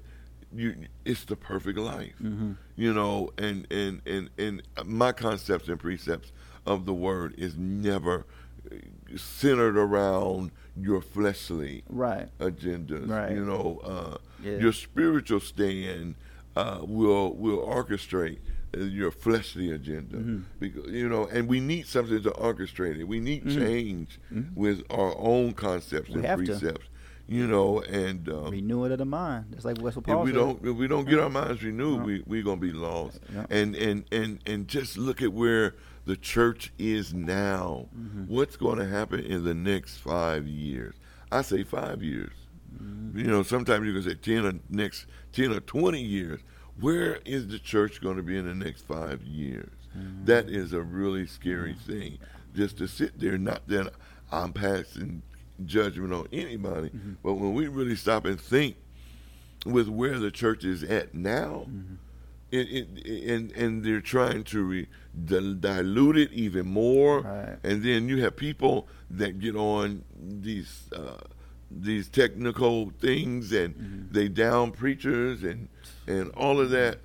you. 0.55 0.75
It's 1.05 1.25
the 1.25 1.37
perfect 1.37 1.79
life, 1.79 2.15
Mm-hmm. 2.23 2.53
you 2.77 2.93
know. 2.95 3.31
And 3.39 3.67
and 3.73 4.03
and 4.07 4.31
and 4.39 4.63
my 4.85 5.13
concepts 5.13 5.69
and 5.69 5.81
precepts 5.81 6.33
of 6.67 6.87
the 6.87 6.95
word 6.95 7.35
is 7.39 7.57
never 7.57 8.25
uh, 8.71 8.77
centered 9.17 9.77
around 9.77 10.51
your 10.77 11.01
fleshly 11.01 11.83
Right. 11.89 12.29
agendas. 12.39 13.09
Right. 13.09 13.33
You 13.33 13.45
know, 13.45 13.81
uh, 13.83 14.17
Yeah. 14.43 14.59
your 14.59 14.73
spiritual 14.73 15.41
stand 15.41 16.15
uh, 16.57 16.81
will 16.83 17.35
will 17.35 17.59
orchestrate 17.67 18.39
your 18.78 19.11
fleshly 19.11 19.71
agenda. 19.71 20.16
Mm-hmm. 20.16 20.38
Because 20.61 20.90
you 20.90 21.09
know, 21.09 21.26
and 21.26 21.49
we 21.49 21.61
need 21.61 21.87
something 21.87 22.23
to 22.23 22.31
orchestrate 22.33 22.99
it. 22.99 23.04
We 23.04 23.21
need 23.21 23.45
change 23.49 24.19
with 24.54 24.83
our 24.90 25.14
own 25.19 25.52
concepts 25.54 26.11
Mm-hmm. 26.11 26.21
We 26.21 26.21
and 26.21 26.26
have 26.26 26.38
to. 26.40 26.47
precepts. 26.47 26.87
You 27.26 27.47
know, 27.47 27.81
and 27.81 28.28
um, 28.28 28.50
Renew 28.50 28.85
it 28.85 28.93
of 28.93 28.99
the 28.99 29.07
mind. 29.07 29.47
it's 29.52 29.64
like 29.64 29.78
if 29.78 29.95
Paul 30.04 30.25
we 30.25 30.31
said. 30.33 30.37
don't 30.37 30.62
if 30.66 30.77
we 30.77 30.87
don't 30.87 31.09
get 31.09 31.18
our 31.18 31.31
minds 31.31 31.62
renewed, 31.62 32.03
we 32.05 32.22
we're 32.27 32.42
gonna 32.42 32.61
be 32.61 32.72
lost. 32.72 33.18
Yeah. 33.33 33.46
And 33.49 33.75
and 33.77 34.05
and 34.12 34.40
and 34.44 34.68
just 34.68 34.99
look 34.99 35.22
at 35.22 35.33
where 35.33 35.75
the 36.05 36.16
church 36.16 36.70
is 36.79 37.14
now. 37.14 37.87
Mm-hmm. 37.99 38.25
What's 38.25 38.59
going 38.59 38.77
to 38.79 38.87
happen 38.87 39.20
in 39.20 39.42
the 39.44 39.55
next 39.55 39.96
five 39.96 40.46
years? 40.46 40.96
I 41.33 41.40
say 41.40 41.62
five 41.64 42.03
years. 42.03 42.33
Mm-hmm. 42.77 43.18
You 43.18 43.25
know, 43.27 43.42
sometimes 43.42 43.87
you 43.87 43.94
can 43.94 44.03
say 44.03 44.16
ten 44.16 44.44
or 44.44 44.53
next 44.68 45.07
ten 45.33 45.51
or 45.51 45.61
twenty 45.61 46.03
years. 46.03 46.40
Where 46.81 47.19
is 47.25 47.49
the 47.49 47.59
church 47.59 48.01
going 48.01 48.17
to 48.17 48.23
be 48.23 48.37
in 48.37 48.47
the 48.47 48.55
next 48.55 48.83
five 48.87 49.23
years? 49.23 49.71
Mm-hmm. 49.97 50.25
That 50.25 50.49
is 50.49 50.73
a 50.73 50.81
really 50.83 51.27
scary 51.27 51.75
thing. 51.75 52.19
Just 52.55 52.79
to 52.79 52.87
sit 52.89 53.19
there, 53.19 53.39
not 53.39 53.67
that 53.69 53.93
I'm 54.33 54.53
passing 54.53 55.23
judgment 55.65 56.13
on 56.13 56.27
anybody, 56.33 56.89
Mm-hmm. 56.89 57.13
but 57.23 57.35
when 57.35 57.55
we 57.55 57.69
really 57.69 57.97
stop 57.97 58.25
and 58.25 58.41
think 58.41 58.77
with 59.65 59.89
where 59.89 60.19
the 60.19 60.31
church 60.31 60.65
is 60.65 60.83
at 60.83 61.15
now, 61.15 61.67
Mm-hmm. 61.71 61.95
it, 62.51 62.69
it, 63.07 63.31
and 63.31 63.53
and 63.53 63.85
they're 63.85 64.01
trying 64.01 64.43
to 64.45 64.63
re, 64.65 64.89
di- 65.25 65.55
dilute 65.61 66.17
it 66.19 66.33
even 66.33 66.67
more, 66.67 67.21
Right. 67.21 67.57
and 67.63 67.83
then 67.85 68.09
you 68.09 68.21
have 68.23 68.37
people 68.37 68.89
that 69.11 69.39
get 69.39 69.55
on 69.57 70.03
these 70.21 70.89
uh, 70.93 71.19
these 71.70 72.09
technical 72.09 72.90
things 73.00 73.53
and 73.53 73.74
Mm-hmm. 73.74 74.12
they 74.12 74.29
down 74.29 74.70
preachers 74.72 75.42
and 75.42 75.68
and 76.07 76.31
all 76.33 76.61
of 76.61 76.70
that, 76.70 76.98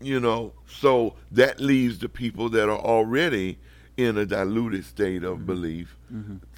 you 0.00 0.20
know. 0.20 0.52
So 0.68 1.14
that 1.32 1.60
leaves 1.60 1.98
the 1.98 2.08
people 2.08 2.48
that 2.50 2.68
are 2.68 2.78
already 2.78 3.58
in 3.96 4.16
a 4.18 4.26
diluted 4.26 4.84
state 4.84 5.22
Mm-hmm. 5.22 5.32
of 5.32 5.46
belief, 5.46 5.96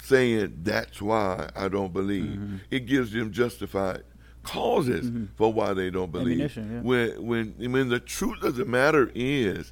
saying 0.01 0.59
that's 0.63 1.01
why 1.01 1.49
I 1.55 1.67
don't 1.69 1.93
believe. 1.93 2.31
Mm-hmm. 2.39 2.55
It 2.71 2.85
gives 2.87 3.11
them 3.11 3.31
justified 3.31 4.03
causes 4.43 5.09
for 5.37 5.53
why 5.53 5.73
they 5.73 5.89
don't 5.89 6.11
believe. 6.11 6.57
Yeah. 6.57 6.63
When 6.81 7.25
when 7.25 7.71
when 7.71 7.89
the 7.89 7.99
truth 8.01 8.43
of 8.43 8.55
the 8.55 8.65
matter 8.65 9.09
is, 9.15 9.71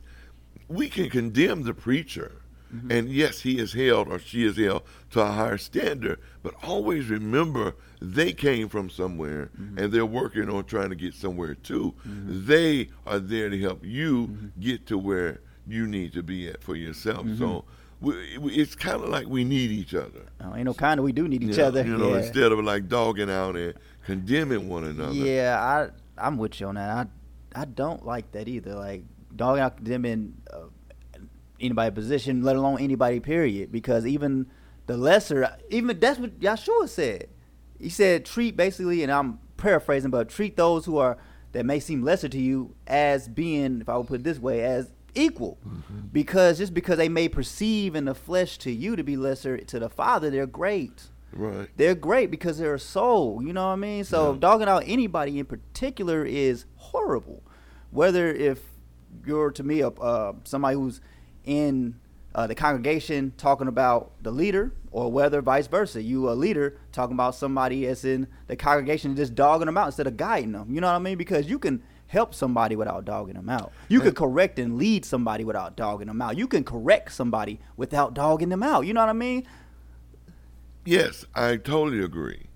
we 0.69 0.87
can 0.87 1.09
condemn 1.09 1.63
the 1.63 1.73
preacher. 1.73 2.40
Mm-hmm. 2.73 2.91
And 2.91 3.09
yes, 3.09 3.41
he 3.41 3.59
is 3.59 3.73
held 3.73 4.07
or 4.07 4.17
she 4.19 4.45
is 4.45 4.57
held 4.57 4.83
to 5.11 5.21
a 5.21 5.31
higher 5.31 5.57
standard, 5.57 6.19
but 6.43 6.53
always 6.63 7.09
remember 7.09 7.75
they 8.01 8.31
came 8.33 8.69
from 8.69 8.89
somewhere 8.89 9.49
Mm-hmm. 9.59 9.77
and 9.77 9.91
they're 9.93 10.05
working 10.05 10.49
on 10.49 10.63
trying 10.65 10.89
to 10.89 10.95
get 10.95 11.13
somewhere 11.13 11.53
too. 11.55 11.93
They 12.05 12.89
are 13.05 13.19
there 13.19 13.49
to 13.49 13.59
help 13.59 13.83
you 13.83 14.27
Mm-hmm. 14.27 14.47
get 14.61 14.85
to 14.87 14.97
where 14.97 15.41
you 15.67 15.85
need 15.87 16.13
to 16.13 16.23
be 16.23 16.47
at 16.49 16.63
for 16.63 16.75
yourself. 16.75 17.27
So 17.37 17.65
Mm-hmm. 18.03 18.41
we, 18.41 18.53
it's 18.53 18.73
kind 18.75 19.03
of 19.03 19.09
like 19.09 19.27
we 19.27 19.43
need 19.43 19.69
each 19.71 19.93
other. 19.93 20.23
Oh, 20.43 20.55
ain't 20.55 20.65
no 20.65 20.73
kind 20.73 20.99
of 20.99 21.03
we 21.03 21.11
do 21.11 21.27
need 21.27 21.43
each 21.43 21.57
Yeah, 21.57 21.65
other. 21.65 21.83
You 21.85 21.97
know, 21.97 22.11
yeah. 22.11 22.17
instead 22.23 22.51
of 22.51 22.59
like 22.63 22.87
dogging 22.87 23.29
out 23.29 23.55
and 23.55 23.73
condemning 24.05 24.69
one 24.69 24.85
another. 24.85 25.13
Yeah, 25.13 25.59
I 25.61 25.89
I'm 26.25 26.37
with 26.37 26.59
you 26.59 26.67
on 26.67 26.75
that. 26.75 26.89
I 26.89 27.61
I 27.61 27.65
don't 27.65 28.05
like 28.05 28.31
that 28.31 28.47
either. 28.47 28.73
Like 28.75 29.03
dogging 29.35 29.61
out 29.63 29.77
in 29.87 30.33
uh, 30.51 30.57
anybody 31.61 31.93
position, 31.93 32.43
let 32.43 32.55
alone 32.55 32.79
anybody 32.81 33.19
period. 33.19 33.71
Because 33.71 34.05
even 34.05 34.47
the 34.87 34.97
lesser, 34.97 35.57
even 35.69 35.99
that's 35.99 36.19
what 36.19 36.39
Yahshua 36.39 36.89
said. 36.89 37.27
He 37.79 37.89
said 37.89 38.25
treat 38.25 38.55
basically, 38.57 39.03
and 39.03 39.11
I'm 39.11 39.39
paraphrasing, 39.57 40.11
but 40.11 40.29
treat 40.29 40.57
those 40.57 40.85
who 40.85 40.97
are 40.97 41.17
that 41.51 41.65
may 41.65 41.79
seem 41.79 42.01
lesser 42.03 42.29
to 42.29 42.39
you 42.39 42.75
as 42.87 43.27
being, 43.27 43.81
if 43.81 43.89
I 43.89 43.97
would 43.97 44.07
put 44.07 44.21
it 44.21 44.23
this 44.23 44.39
way, 44.39 44.63
as 44.63 44.91
equal. 45.15 45.57
Because 46.13 46.57
just 46.57 46.73
because 46.73 46.97
they 46.97 47.09
may 47.09 47.27
perceive 47.27 47.95
in 47.95 48.05
the 48.05 48.15
flesh 48.15 48.57
to 48.59 48.71
you 48.71 48.95
to 48.95 49.03
be 49.03 49.17
lesser 49.17 49.57
to 49.57 49.79
the 49.79 49.89
Father, 49.89 50.29
they're 50.29 50.45
great 50.47 51.09
Right. 51.33 51.69
they're 51.77 51.95
great 51.95 52.29
because 52.29 52.57
they're 52.57 52.73
a 52.73 52.79
soul. 52.79 53.41
You 53.41 53.53
know 53.53 53.67
what 53.67 53.73
I 53.73 53.75
mean? 53.77 54.03
So 54.03 54.33
Yeah. 54.33 54.39
dogging 54.39 54.67
out 54.67 54.83
anybody 54.85 55.39
in 55.39 55.45
particular 55.45 56.25
is 56.25 56.65
horrible. 56.75 57.41
Whether 57.89 58.27
if 58.33 58.61
you're 59.25 59.51
to 59.51 59.63
me 59.63 59.79
a 59.81 59.89
uh, 59.89 60.33
somebody 60.43 60.75
who's 60.75 60.99
in 61.45 61.95
uh, 62.33 62.47
the 62.47 62.55
congregation 62.55 63.33
talking 63.37 63.67
about 63.67 64.11
the 64.21 64.31
leader, 64.31 64.73
or 64.91 65.11
whether 65.11 65.41
vice 65.41 65.67
versa, 65.67 66.01
you 66.01 66.29
a 66.29 66.33
leader 66.33 66.77
talking 66.91 67.13
about 67.13 67.35
somebody 67.35 67.85
that's 67.85 68.03
in 68.03 68.27
the 68.47 68.55
congregation 68.55 69.15
just 69.15 69.35
dogging 69.35 69.65
them 69.65 69.77
out 69.77 69.87
instead 69.87 70.07
of 70.07 70.17
guiding 70.17 70.51
them. 70.51 70.73
You 70.73 70.81
know 70.81 70.87
what 70.87 70.95
I 70.95 70.99
mean? 70.99 71.17
Because 71.17 71.49
you 71.49 71.59
can 71.59 71.81
help 72.07 72.35
somebody 72.35 72.75
without 72.75 73.05
dogging 73.05 73.35
them 73.35 73.49
out. 73.49 73.71
You 73.87 74.01
can 74.01 74.13
correct 74.13 74.59
and 74.59 74.77
lead 74.77 75.05
somebody 75.05 75.45
without 75.45 75.77
dogging 75.77 76.07
them 76.07 76.21
out. 76.21 76.37
You 76.37 76.45
can 76.45 76.65
correct 76.65 77.13
somebody 77.13 77.61
without 77.77 78.13
dogging 78.13 78.49
them 78.49 78.63
out. 78.63 78.85
You 78.85 78.93
know 78.93 78.99
what 78.99 79.09
I 79.09 79.13
mean? 79.13 79.47
Yes, 80.83 81.23
I 81.33 81.55
totally 81.55 82.03
agree. 82.03 82.47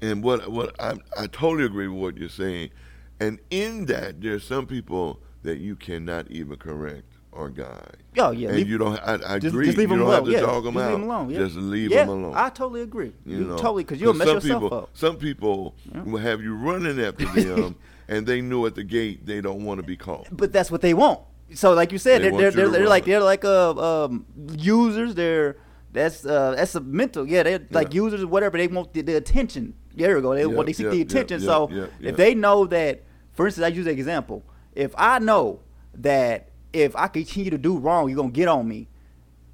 And 0.00 0.22
what 0.22 0.50
what 0.50 0.80
I 0.80 0.94
I 1.16 1.26
totally 1.26 1.64
agree 1.64 1.88
with 1.88 2.00
what 2.00 2.16
you're 2.16 2.28
saying. 2.28 2.70
And 3.18 3.40
in 3.50 3.86
that 3.86 4.20
there's 4.20 4.44
some 4.44 4.66
people 4.66 5.20
that 5.42 5.58
you 5.58 5.74
cannot 5.74 6.30
even 6.30 6.56
correct 6.56 7.11
or 7.32 7.48
guide. 7.48 7.96
Oh 8.18 8.30
yeah, 8.30 8.48
And 8.48 8.58
leave- 8.58 8.68
you 8.68 8.78
don't 8.78 8.98
I, 8.98 9.14
I 9.34 9.38
just, 9.38 9.54
agree. 9.54 9.66
just 9.66 9.78
leave 9.78 9.90
you 9.90 9.96
them 9.96 9.98
don't 10.00 10.08
alone. 10.08 10.14
have 10.14 10.24
to 10.26 10.30
yeah, 10.32 10.40
dog 10.40 10.64
them 10.64 10.74
just 10.74 10.84
out. 10.84 10.90
leave 10.90 11.00
them 11.00 11.10
alone. 11.10 11.30
Yeah. 11.30 11.38
Just 11.38 11.56
leave 11.56 11.90
yeah, 11.90 11.98
them 12.04 12.08
alone. 12.10 12.32
I 12.36 12.48
totally 12.50 12.82
agree. 12.82 13.12
you 13.24 13.38
You, 13.38 13.44
know, 13.44 13.56
totally 13.56 13.84
because 13.84 14.00
you'll 14.00 14.12
mess 14.14 14.28
some 14.28 14.36
yourself 14.36 14.62
people, 14.62 14.78
up. 14.78 14.90
Some 14.92 15.16
people 15.16 15.74
will 16.04 16.18
have 16.20 16.42
you 16.42 16.54
running 16.54 17.00
after 17.04 17.24
them, 17.26 17.76
and 18.08 18.26
they 18.26 18.40
knew 18.42 18.66
at 18.66 18.74
the 18.74 18.84
gate 18.84 19.24
they 19.26 19.40
don't 19.40 19.64
want 19.64 19.80
to 19.80 19.86
be 19.86 19.96
caught. 19.96 20.28
But 20.30 20.52
that's 20.52 20.70
what 20.70 20.82
they 20.82 20.92
want. 20.94 21.20
So 21.54 21.72
like 21.74 21.90
you 21.92 21.98
said, 21.98 22.22
They 22.22 22.28
are 22.28 22.32
they're, 22.38 22.50
they're, 22.50 22.68
they're 22.70 22.88
like 22.88 23.04
they're 23.04 23.20
like 23.20 23.44
uh 23.44 24.04
um 24.04 24.24
users. 24.56 25.14
They're 25.14 25.56
that's 25.92 26.24
uh 26.24 26.54
that's 26.56 26.74
a 26.74 26.80
mental 26.80 27.26
yeah 27.28 27.42
they're 27.42 27.60
like 27.70 27.92
users 27.94 28.22
or 28.22 28.26
whatever. 28.26 28.56
They 28.58 28.68
want 28.68 28.92
the, 28.94 29.02
the 29.02 29.16
attention. 29.16 29.74
There 29.94 30.16
we 30.16 30.22
go. 30.22 30.34
They 30.34 30.40
Yeah, 30.40 30.46
want 30.46 30.66
they 30.66 30.72
seek 30.72 30.84
yeah, 30.84 30.90
the 30.92 31.02
attention. 31.02 31.40
yeah, 31.40 31.46
so 31.46 31.68
yeah, 31.70 31.86
yeah. 32.00 32.08
if 32.10 32.16
they 32.16 32.34
know 32.34 32.64
that, 32.66 33.02
for 33.34 33.46
instance, 33.46 33.64
I 33.64 33.68
use 33.68 33.86
an 33.86 33.92
example. 33.92 34.42
If 34.74 34.94
I 34.96 35.18
know 35.18 35.60
that 35.94 36.48
if 36.72 36.94
I 36.96 37.08
continue 37.08 37.50
to 37.50 37.58
do 37.58 37.76
wrong, 37.78 38.08
you're 38.08 38.16
gonna 38.16 38.30
get 38.30 38.48
on 38.48 38.66
me, 38.68 38.88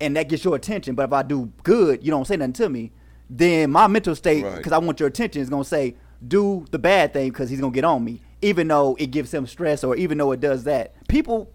and 0.01 0.17
that 0.17 0.29
gets 0.29 0.45
your 0.45 0.55
attention. 0.57 0.95
But 0.95 1.05
if 1.05 1.13
I 1.13 1.23
do 1.23 1.53
good, 1.63 2.05
you 2.05 2.11
don't 2.11 2.27
say 2.27 2.37
nothing 2.37 2.53
to 2.55 2.69
me. 2.69 2.93
Then 3.31 3.71
my 3.71 3.87
mental 3.87 4.15
state, 4.15 4.45
Right. 4.45 4.57
because 4.57 4.73
I 4.73 4.79
want 4.79 5.01
your 5.01 5.09
attention, 5.09 5.43
is 5.43 5.51
gonna 5.51 5.65
say 5.65 5.97
do 6.27 6.65
the 6.71 6.79
bad 6.79 7.13
thing 7.13 7.29
because 7.31 7.51
he's 7.51 7.61
gonna 7.61 7.73
get 7.73 7.85
on 7.85 8.03
me, 8.05 8.21
even 8.43 8.69
though 8.69 8.97
it 8.99 9.11
gives 9.11 9.33
him 9.33 9.47
stress 9.47 9.85
or 9.85 9.97
even 9.97 10.19
though 10.19 10.33
it 10.33 10.41
does 10.41 10.65
that. 10.65 10.95
People 11.09 11.51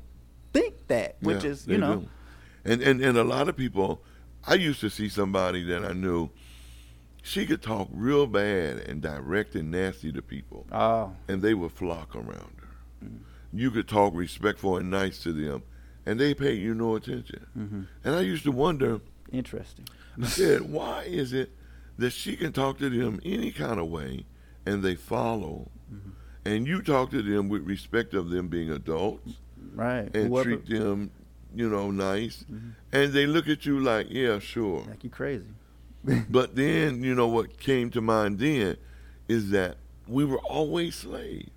think 0.54 0.76
that, 0.88 1.16
which 1.22 1.44
Yeah, 1.44 1.50
is 1.52 1.68
you 1.68 1.78
know, 1.78 1.96
do. 2.02 2.10
and 2.66 2.82
and 2.82 3.02
and 3.02 3.18
a 3.18 3.24
lot 3.24 3.50
of 3.50 3.58
people. 3.58 4.02
I 4.46 4.56
used 4.56 4.82
to 4.82 4.90
see 4.90 5.08
somebody 5.10 5.64
that 5.64 5.86
I 5.86 5.94
knew. 5.94 6.30
She 7.26 7.46
could 7.46 7.62
talk 7.62 7.88
real 7.94 8.28
bad 8.28 8.80
and 8.80 9.02
direct 9.02 9.56
and 9.56 9.72
nasty 9.72 10.12
to 10.12 10.22
people, 10.22 10.68
oh, 10.74 11.14
and 11.30 11.42
they 11.42 11.54
would 11.54 11.72
flock 11.72 12.14
around 12.16 12.52
her. 12.58 12.68
Mm-hmm. 13.06 13.16
You 13.54 13.70
could 13.72 13.88
talk 13.88 14.14
respectful 14.16 14.78
and 14.78 14.90
nice 14.90 15.22
to 15.24 15.32
them, 15.34 15.64
and 16.06 16.20
they 16.20 16.34
pay 16.34 16.54
you 16.54 16.74
no 16.74 16.96
attention. 16.96 17.46
Mm-hmm. 17.58 17.82
And 18.04 18.16
I 18.16 18.22
used 18.22 18.44
to 18.46 18.52
wonder, 18.52 19.00
interesting. 19.32 19.88
I 20.22 20.26
said, 20.28 20.62
why 20.62 21.04
is 21.04 21.34
it 21.34 21.52
that 21.98 22.12
she 22.12 22.36
can 22.36 22.52
talk 22.52 22.78
to 22.80 22.90
them 22.90 23.20
any 23.24 23.52
kind 23.52 23.80
of 23.80 23.88
way, 23.88 24.26
and 24.66 24.82
they 24.84 24.96
follow, 24.96 25.70
Mm-hmm. 25.94 26.10
and 26.46 26.66
you 26.68 26.82
talk 26.82 27.12
to 27.12 27.22
them 27.22 27.50
with 27.50 27.62
respect 27.68 28.14
of 28.16 28.30
them 28.30 28.48
being 28.48 28.72
adults, 28.72 29.34
Right. 29.76 30.10
and 30.16 30.30
Whoever- 30.30 30.56
treat 30.58 30.66
them, 30.68 31.12
you 31.54 31.70
know, 31.70 31.92
nice, 31.92 32.46
Mm-hmm. 32.52 32.70
and 32.92 33.14
they 33.14 33.28
look 33.28 33.48
at 33.48 33.66
you 33.68 33.80
like, 33.80 34.08
yeah, 34.10 34.40
sure. 34.40 34.84
like 34.90 35.04
you 35.04 35.10
crazy. 35.12 35.46
But 36.30 36.56
then, 36.56 37.04
you 37.04 37.14
know, 37.16 37.28
what 37.28 37.60
came 37.60 37.90
to 37.92 38.02
mind 38.02 38.40
then 38.40 38.78
is 39.30 39.52
that 39.52 39.78
we 40.08 40.26
were 40.26 40.40
always 40.40 40.96
slaves. 40.96 41.50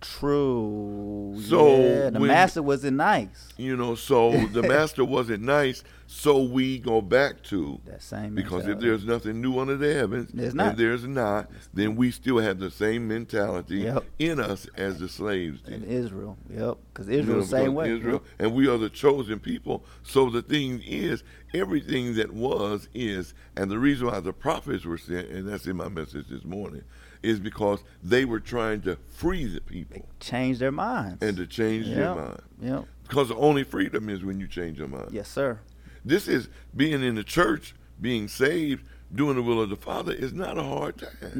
True. 0.00 1.36
So 1.44 1.76
yeah, 1.76 2.10
the 2.10 2.20
when- 2.20 2.28
master 2.28 2.62
wasn't 2.62 2.96
nice. 2.96 3.48
You 3.56 3.76
know, 3.76 3.94
so 3.94 4.32
the 4.46 4.62
master 4.68 5.04
wasn't 5.04 5.42
nice, 5.42 5.82
so 6.06 6.42
we 6.42 6.78
go 6.78 7.00
back 7.02 7.42
to 7.44 7.80
That 7.84 8.02
same 8.02 8.34
because 8.34 8.66
if 8.66 8.78
there's 8.80 9.04
nothing 9.04 9.40
new 9.42 9.58
under 9.58 9.76
the 9.76 9.92
heavens, 9.92 10.30
There's 10.32 10.54
not. 10.54 10.68
and 10.70 10.78
there's 10.78 11.04
not, 11.04 11.50
then 11.74 11.96
we 11.96 12.10
still 12.10 12.38
have 12.38 12.58
the 12.58 12.70
same 12.70 13.06
mentality 13.08 13.78
Yep. 13.80 14.04
in 14.18 14.40
us 14.40 14.66
as 14.76 14.98
the 15.00 15.08
slaves 15.08 15.60
in 15.66 15.80
did. 15.80 15.90
Israel, 15.90 16.38
yep, 16.48 16.78
because 16.92 17.08
You 17.08 17.16
know, 17.16 17.20
Israel 17.22 17.40
the 17.40 17.46
same 17.46 17.74
way. 17.74 17.90
Israel, 17.92 18.22
and 18.38 18.54
we 18.54 18.68
are 18.68 18.78
the 18.78 18.90
chosen 18.90 19.38
people. 19.38 19.84
So 20.02 20.30
the 20.30 20.42
thing 20.42 20.82
is, 20.86 21.22
everything 21.52 22.14
that 22.14 22.32
was 22.32 22.88
is, 22.94 23.34
and 23.56 23.70
the 23.70 23.78
reason 23.78 24.06
why 24.06 24.20
the 24.20 24.32
prophets 24.32 24.84
were 24.84 24.98
sent, 24.98 25.28
and 25.28 25.46
that's 25.48 25.66
in 25.66 25.76
my 25.76 25.88
message 25.88 26.26
this 26.28 26.44
morning, 26.44 26.82
is 27.22 27.38
because 27.40 27.82
they 28.02 28.24
were 28.24 28.40
trying 28.40 28.80
to 28.82 28.96
free 29.08 29.46
the 29.46 29.60
people 29.60 30.06
Change 30.20 30.58
their 30.58 30.72
minds. 30.72 31.22
and 31.22 31.36
to 31.36 31.46
change 31.46 31.86
their 31.86 32.14
mind. 32.14 32.42
Yep. 32.60 32.84
Because 33.08 33.28
the 33.28 33.36
only 33.36 33.64
freedom 33.64 34.08
is 34.08 34.24
when 34.24 34.38
you 34.40 34.46
change 34.46 34.78
your 34.78 34.88
mind. 34.88 35.08
Yes, 35.10 35.28
sir. 35.28 35.58
This 36.04 36.28
is 36.28 36.48
being 36.74 37.02
in 37.02 37.14
the 37.16 37.24
church, 37.24 37.74
being 38.00 38.28
saved, 38.28 38.84
doing 39.14 39.36
the 39.36 39.42
will 39.42 39.60
of 39.60 39.68
the 39.68 39.76
Father 39.76 40.12
is 40.12 40.32
not 40.32 40.56
a 40.56 40.62
hard 40.62 40.98
task. 40.98 41.36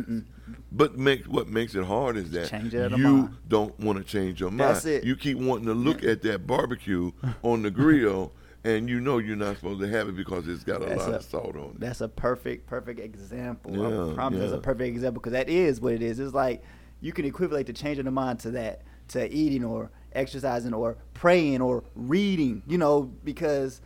But 0.73 0.99
make, 0.99 1.25
what 1.27 1.47
makes 1.49 1.75
it 1.77 1.85
hard 1.85 2.17
is 2.17 2.31
that 2.33 2.49
Change 2.51 2.75
it 2.75 2.85
out 2.85 2.93
of 2.93 2.99
you 2.99 3.31
don't 3.49 3.79
want 3.79 3.99
to 3.99 4.05
change 4.05 4.41
your 4.41 4.51
mind. 4.51 4.61
That's 4.61 4.85
it. 4.85 5.05
You 5.05 5.15
keep 5.17 5.39
wanting 5.39 5.67
to 5.67 5.75
look 5.75 6.03
at 6.03 6.23
that 6.23 6.47
barbecue 6.47 7.13
on 7.43 7.63
the 7.63 7.71
grill, 7.71 8.33
and 8.65 8.89
you 8.89 9.01
know 9.01 9.19
you're 9.19 9.37
not 9.37 9.57
supposed 9.57 9.81
to 9.81 9.89
have 9.89 10.09
it 10.09 10.17
because 10.17 10.47
it's 10.49 10.65
got 10.65 10.83
a 10.83 10.87
That's 10.87 11.01
lot 11.03 11.11
a- 11.13 11.17
of 11.17 11.23
salt 11.25 11.57
on 11.57 11.63
it. 11.71 11.81
That's 11.81 12.01
a 12.01 12.09
perfect, 12.09 12.67
perfect 12.67 13.01
example. 13.01 13.73
Yeah, 13.77 14.11
I 14.11 14.15
promise 14.15 14.41
that's 14.41 14.53
a 14.53 14.59
perfect 14.59 14.89
example 14.89 15.21
because 15.21 15.33
that 15.33 15.49
is 15.49 15.81
what 15.81 15.95
it 15.95 16.03
is. 16.03 16.19
It's 16.19 16.35
like 16.35 16.63
you 17.01 17.13
can 17.13 17.25
equivalent 17.25 17.67
to 17.69 17.73
changing 17.73 18.05
the 18.05 18.11
mind 18.11 18.41
to 18.41 18.51
that, 18.53 18.83
to 19.09 19.33
eating 19.33 19.65
or 19.65 19.91
exercising 20.13 20.75
or 20.75 20.99
praying 21.15 21.63
or 21.63 21.85
reading, 21.95 22.63
you 22.67 22.77
know, 22.79 23.03
because 23.25 23.81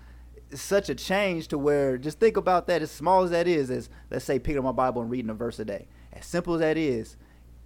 it's 0.50 0.62
such 0.62 0.88
a 0.88 0.94
change 0.94 1.48
to 1.48 1.58
where 1.58 1.96
just 1.98 2.18
think 2.18 2.36
about 2.36 2.66
that 2.66 2.82
as 2.82 2.90
small 2.90 3.22
as 3.22 3.30
that 3.30 3.46
is, 3.46 3.70
as 3.70 3.88
let's 4.10 4.24
say 4.24 4.38
picking 4.38 4.58
up 4.58 4.64
my 4.64 4.72
Bible 4.72 5.02
and 5.02 5.10
reading 5.10 5.30
a 5.30 5.34
verse 5.34 5.58
a 5.58 5.64
day. 5.64 5.86
As 6.12 6.26
simple 6.26 6.54
as 6.54 6.60
that 6.60 6.76
is, 6.76 7.16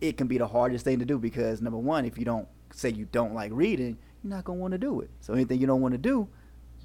it 0.01 0.17
can 0.17 0.27
be 0.27 0.39
the 0.39 0.47
hardest 0.47 0.85
thing 0.85 0.99
to 0.99 1.05
do 1.05 1.19
because 1.19 1.61
number 1.63 1.79
one, 1.79 2.05
if 2.05 2.19
you 2.19 2.25
don't 2.25 2.49
say 2.73 2.91
you 2.91 3.07
don't 3.11 3.35
like 3.35 3.51
reading, 3.55 3.99
you're 4.23 4.31
not 4.35 4.45
gonna 4.45 4.59
want 4.59 4.73
to 4.73 4.79
do 4.79 5.01
it. 5.01 5.11
So 5.21 5.33
anything 5.33 5.61
you 5.61 5.67
don't 5.67 5.81
want 5.81 5.93
to 5.93 5.99
do, 5.99 6.29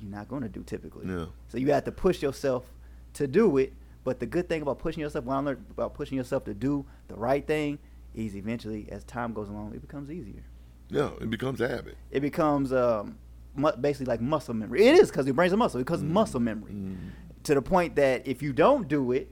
you're 0.04 0.16
not 0.16 0.28
gonna 0.28 0.50
do 0.50 0.64
typically. 0.64 1.08
Yeah. 1.08 1.26
So 1.48 1.58
you 1.58 1.72
have 1.72 1.86
to 1.86 1.92
push 1.92 2.22
yourself 2.22 2.66
to 3.14 3.28
do 3.28 3.58
it. 3.58 3.74
But 4.04 4.20
the 4.20 4.26
good 4.26 4.50
thing 4.50 4.62
about 4.62 4.80
pushing 4.80 5.02
yourself, 5.02 5.24
what 5.26 5.36
I 5.36 5.40
learned 5.40 5.66
about 5.72 5.94
pushing 5.94 6.18
yourself 6.18 6.44
to 6.46 6.54
do 6.54 6.86
the 7.08 7.16
right 7.16 7.46
thing, 7.46 7.80
is 8.14 8.36
eventually, 8.36 8.88
as 8.92 9.04
time 9.06 9.34
goes 9.34 9.48
along, 9.48 9.74
it 9.74 9.82
becomes 9.82 10.12
easier. 10.12 10.44
Yeah, 10.90 11.12
it 11.22 11.30
becomes 11.30 11.62
a 11.62 11.68
habit. 11.70 11.96
It 12.12 12.20
becomes 12.20 12.74
um, 12.74 13.18
mu- 13.56 13.72
basically 13.80 14.08
like 14.08 14.20
muscle 14.22 14.54
memory. 14.54 14.86
It 14.86 14.96
is 14.96 15.10
because 15.10 15.26
it 15.26 15.34
brain's 15.34 15.54
a 15.54 15.58
muscle. 15.58 15.80
It 15.80 15.86
becomes 15.86 16.04
muscle 16.04 16.42
memory 16.42 16.76
to 17.44 17.54
the 17.54 17.62
point 17.62 17.96
that 17.96 18.28
if 18.28 18.42
you 18.42 18.52
don't 18.52 18.88
do 18.88 19.12
it, 19.14 19.30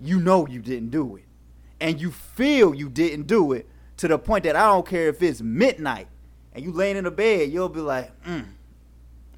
you 0.00 0.20
know 0.20 0.46
you 0.46 0.60
didn't 0.62 0.90
do 0.90 1.16
it, 1.16 1.24
and 1.80 2.00
you 2.00 2.10
feel 2.12 2.74
you 2.74 2.88
didn't 2.88 3.26
do 3.26 3.52
it 3.52 3.68
to 3.96 4.08
the 4.08 4.18
point 4.18 4.44
that 4.44 4.54
I 4.56 4.66
don't 4.66 4.86
care 4.86 5.08
if 5.08 5.22
it's 5.22 5.40
midnight 5.42 6.06
and 6.52 6.64
you 6.64 6.72
laying 6.72 6.96
in 6.96 7.04
the 7.04 7.10
bed, 7.10 7.50
you'll 7.50 7.68
be 7.68 7.80
like, 7.80 8.18
mm, 8.24 8.44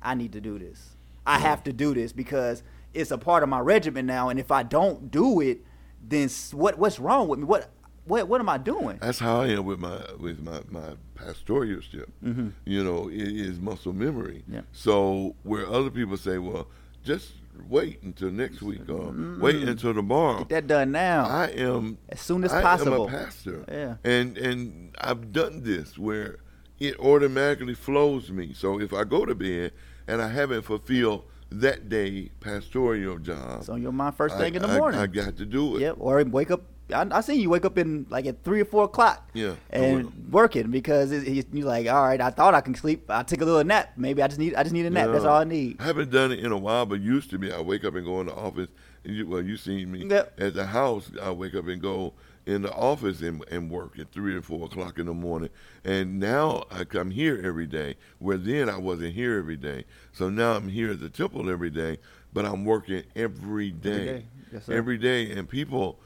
I 0.03 0.15
need 0.15 0.33
to 0.33 0.41
do 0.41 0.59
this. 0.59 0.97
I 1.27 1.39
have 1.39 1.63
to 1.65 1.73
do 1.73 1.95
this 1.95 2.13
because 2.13 2.63
it's 2.95 3.11
a 3.11 3.19
part 3.19 3.43
of 3.43 3.49
my 3.49 3.61
regimen 3.61 4.07
now, 4.07 4.29
and 4.31 4.41
if 4.41 4.51
I 4.51 4.63
don't 4.63 5.11
do 5.11 5.41
it, 5.41 5.61
then 6.07 6.29
what 6.53 6.79
what's 6.79 6.99
wrong 6.99 7.29
with 7.29 7.39
me? 7.39 7.45
What 7.45 7.71
what 8.05 8.29
what 8.29 8.41
am 8.41 8.49
I 8.49 8.59
doing? 8.59 8.99
That's 9.01 9.19
how 9.19 9.43
I 9.43 9.49
am 9.49 9.67
with 9.67 9.79
my 9.79 10.01
with 10.19 10.41
my 10.41 10.61
my 10.69 10.97
pastoralship. 11.15 12.07
Mm-hmm. 12.25 12.49
You 12.65 12.83
know, 12.85 13.09
it 13.09 13.21
is 13.29 13.61
muscle 13.61 13.93
memory. 13.93 14.43
Yeah. 14.49 14.63
So 14.73 15.37
where 15.43 15.67
other 15.67 15.91
people 15.91 16.17
say, 16.17 16.39
well, 16.39 16.69
just 17.05 17.33
wait 17.69 18.03
until 18.03 18.31
next 18.31 18.63
week 18.63 18.89
or 18.89 19.15
wait 19.41 19.57
until 19.69 19.93
tomorrow. 19.93 20.39
Get 20.39 20.49
that 20.49 20.67
done 20.67 20.93
now. 20.93 21.27
I 21.27 21.47
am 21.49 21.99
As 22.09 22.21
soon 22.21 22.45
as 22.45 22.53
I 22.53 22.63
possible. 22.63 23.09
am 23.09 23.15
a 23.15 23.19
pastor. 23.19 23.65
Yeah. 23.69 23.97
And 24.05 24.39
and 24.39 24.97
I've 24.99 25.33
done 25.33 25.63
this 25.63 25.99
where 25.99 26.39
it 26.81 26.99
automatically 27.01 27.75
flows 27.75 28.31
me. 28.31 28.53
So 28.55 28.81
if 28.81 28.93
I 28.93 29.05
go 29.05 29.25
to 29.25 29.35
bed 29.35 29.73
and 30.07 30.23
I 30.23 30.29
haven't 30.29 30.63
fulfilled 30.63 31.25
that 31.51 31.89
day 31.89 32.31
pastoral 32.41 33.19
job, 33.19 33.65
so 33.65 33.75
you're 33.77 33.93
my 33.93 34.11
first 34.11 34.35
I- 34.37 34.39
thing 34.39 34.55
in 34.55 34.63
the 34.63 34.69
morning. 34.69 35.01
I, 35.01 35.07
got 35.07 35.37
to 35.37 35.47
do 35.47 35.77
it. 35.77 35.81
Yep, 35.81 35.97
or 35.99 36.23
wake 36.25 36.51
up. 36.51 36.63
I, 36.95 37.07
I 37.11 37.21
seen 37.21 37.39
you 37.41 37.51
wake 37.51 37.67
up 37.67 37.77
in 37.77 38.07
like 38.09 38.25
at 38.27 38.43
three 38.45 38.61
or 38.63 38.65
four 38.65 38.85
o'clock. 38.85 39.29
Yeah, 39.35 39.55
and 39.71 40.31
working 40.31 40.71
because 40.71 41.13
you're 41.13 41.67
like, 41.67 41.87
all 41.87 42.03
right, 42.03 42.21
I 42.21 42.31
thought 42.31 42.55
I 42.55 42.61
can 42.63 42.75
sleep. 42.75 43.11
I 43.11 43.23
take 43.23 43.41
a 43.43 43.45
little 43.45 43.63
nap. 43.65 43.93
Maybe 43.97 44.23
I 44.23 44.27
just 44.29 44.39
need, 44.39 44.55
I 44.55 44.63
just 44.63 44.73
need 44.73 44.87
a 44.87 44.91
nap. 44.91 45.11
That's 45.11 45.25
all 45.25 45.41
I 45.41 45.45
need. 45.45 45.81
I 45.81 45.85
haven't 45.85 46.11
done 46.11 46.33
it 46.33 46.39
in 46.39 46.51
a 46.53 46.57
while, 46.57 46.87
but 46.87 47.01
used 47.01 47.29
to 47.31 47.39
be. 47.39 47.53
I 47.53 47.61
wake 47.61 47.85
up 47.85 47.95
and 47.95 48.05
go 48.07 48.21
in 48.21 48.27
the 48.27 48.35
office. 48.35 48.69
And 49.05 49.15
you, 49.15 49.27
well, 49.29 49.43
you 49.43 49.57
seen 49.57 49.93
me 49.93 50.07
Yep. 50.07 50.41
at 50.41 50.55
the 50.55 50.67
house. 50.67 51.11
I 51.23 51.31
wake 51.31 51.55
up 51.55 51.67
and 51.69 51.81
go 51.81 52.15
in 52.49 52.63
the 52.63 52.73
office 52.73 53.21
and, 53.21 53.45
and 53.51 53.71
work 53.71 53.99
at 53.99 54.11
three 54.11 54.35
or 54.35 54.41
four 54.41 54.65
o'clock 54.65 54.99
in 54.99 55.05
the 55.05 55.13
morning. 55.13 55.51
And 55.85 56.19
now 56.19 56.65
I 56.71 56.85
come 56.85 57.11
here 57.11 57.39
every 57.45 57.67
day. 57.67 57.97
Where 58.21 58.39
then 58.39 58.71
I 58.71 58.79
wasn't 58.79 59.15
here 59.15 59.39
every 59.39 59.59
day. 59.59 59.85
So 60.13 60.31
now 60.31 60.53
I'm 60.55 60.67
here 60.69 60.93
at 60.93 61.01
the 61.01 61.11
temple 61.11 61.51
every 61.51 61.69
day, 61.69 61.99
but 62.33 62.47
I'm 62.47 62.65
working 62.65 63.03
every 63.15 63.71
day, 63.71 64.05
day. 64.07 64.25
Yes, 64.51 64.69
every 64.71 64.97
day. 64.97 65.31
And 65.33 65.47
people, 65.47 65.99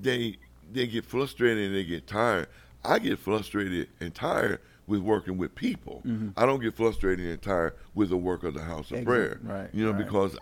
they 0.00 0.36
they 0.72 0.86
get 0.86 1.04
frustrated 1.04 1.66
and 1.66 1.74
they 1.74 1.84
get 1.84 2.06
tired. 2.06 2.46
I 2.84 3.00
get 3.00 3.18
frustrated 3.18 3.88
and 3.98 4.14
tired 4.14 4.60
with 4.86 5.00
working 5.00 5.36
with 5.36 5.52
people. 5.56 6.00
Mm-hmm. 6.06 6.28
I 6.36 6.46
don't 6.46 6.60
get 6.60 6.76
frustrated 6.76 7.26
and 7.26 7.42
tired 7.42 7.74
with 7.94 8.08
the 8.10 8.16
work 8.16 8.44
of 8.44 8.54
the 8.54 8.62
house 8.62 8.92
of 8.92 8.98
Exact- 8.98 9.06
prayer. 9.06 9.40
right, 9.42 9.68
You 9.72 9.84
know, 9.84 9.90
right. 9.92 10.04
because 10.04 10.36